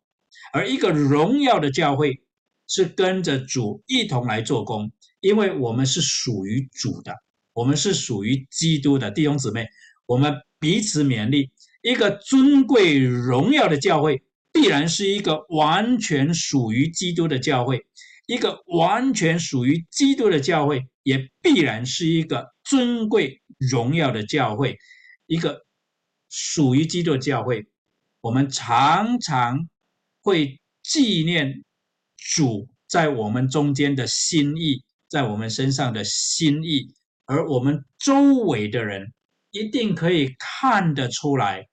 [0.53, 2.22] 而一个荣耀的教会
[2.68, 7.14] 是跟着主一同来做工，因为我们是属于主的，
[7.52, 9.68] 我们是属于基督的弟兄姊妹。
[10.06, 11.50] 我们彼此勉励，
[11.82, 17.78] 一个尊贵荣耀的教会，必然是一个完全属于基督的教会；
[18.26, 24.78] 一个完全属于基督的教会，也必然是一个尊贵荣耀的教会。
[25.26, 25.66] 一个
[26.30, 27.66] 属于基督教会，
[28.22, 29.68] 我们常常
[30.22, 31.62] 会纪念
[32.16, 36.94] 主在我们中间的心意，在我们身上的心意，
[37.24, 39.12] 而我们周围的人
[39.50, 41.68] 一定可以看得出来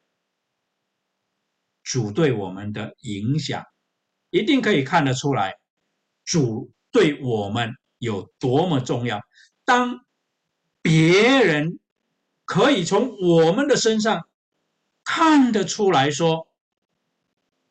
[1.83, 3.63] 主对我们的影响，
[4.29, 5.55] 一定可以看得出来
[6.23, 9.21] 主对我们有多么重要。
[9.63, 10.05] 当
[10.81, 11.79] 别人。
[12.47, 14.29] 可以从我们的身上
[15.03, 16.47] 看得出来说，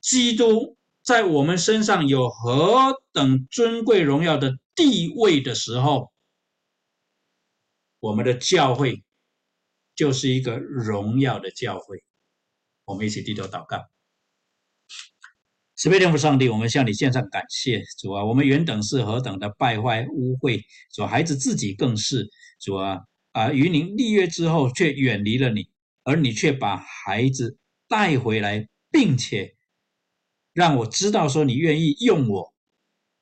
[0.01, 6.13] 基督在我们身上有何等尊贵荣耀的地位的时候，
[8.01, 9.03] 我们的教会
[9.95, 12.03] 就是一个荣耀的教会。
[12.85, 13.79] 我们一起低头祷告，
[15.75, 20.63] 慈悲天父上帝，我们向你献上感谢，主啊，我们原等是何等的败坏污秽，
[20.93, 22.29] 主孩子自己更是
[22.61, 23.01] 主啊。
[23.33, 25.69] 啊，与您立约之后，却远离了你，
[26.05, 27.59] 而你却把孩子
[27.89, 29.57] 带回来，并且
[30.53, 32.54] 让我知道说你愿意用我，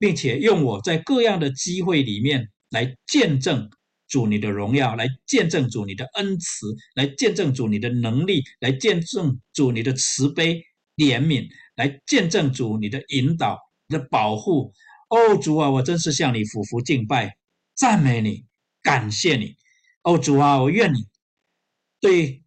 [0.02, 3.70] 并且用我在各样的机会里面来见证
[4.08, 10.60] 主你的荣耀，来见证主你的恩慈，来见证主你的能力，来见证主你的慈悲
[10.96, 11.46] 怜悯，
[11.76, 13.56] 来见证主你的引导、
[13.86, 14.72] 你的保护。
[15.08, 17.36] 哦，主啊，我真是向你俯伏敬拜，
[17.76, 18.44] 赞美你，
[18.82, 19.54] 感谢你。
[20.02, 21.06] 哦，主啊，我愿你
[22.00, 22.42] 对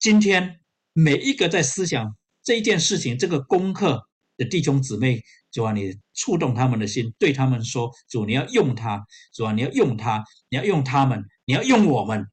[0.00, 0.58] 今天
[0.92, 5.22] 每一个在思想这一件事情、这个功课的弟兄姊妹，
[5.56, 12.26] 主啊，你触动他们的心，对他们说：主，你要用他，主啊，你要用他，你要用他们，你要用我们，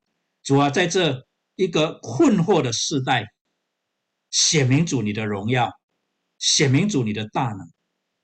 [0.43, 1.25] 主啊，在这
[1.55, 3.25] 一个困惑的时代，
[4.29, 5.71] 显明主你的荣耀，
[6.37, 7.71] 显明主你的大能，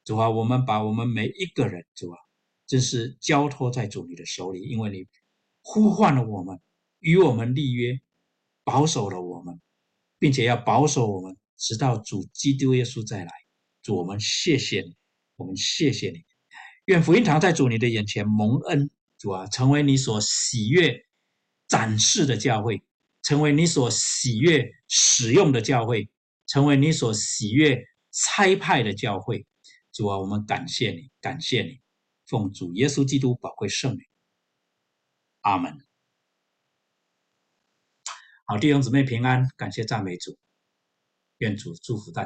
[0.03, 2.17] 主啊，我们把我们每一个人，主啊，
[2.67, 5.07] 真是交托在主你的手里，因为你。
[5.61, 6.59] 呼唤了我们，
[6.99, 7.99] 与我们立约，
[8.63, 9.59] 保守了我们，
[10.17, 13.31] 并且要保守我们，直到主基督耶稣再来。
[13.81, 14.95] 主，我们谢谢你，
[15.35, 16.25] 我们谢谢你。
[16.85, 21.05] 愿福音堂在主你的眼前蒙恩，主啊，成为你所喜悦
[21.67, 22.81] 展示的教会，
[23.21, 26.09] 成为你所喜悦使用的教会，
[26.47, 29.45] 成为你所喜悦差派的教会。
[29.91, 31.79] 主啊，我们感谢你，感谢你，
[32.25, 34.05] 奉主耶稣基督宝贵圣名。
[35.41, 35.77] 阿门。
[38.45, 40.37] 好，弟兄姊妹平安，感谢赞美主，
[41.37, 42.17] 愿主祝福大家。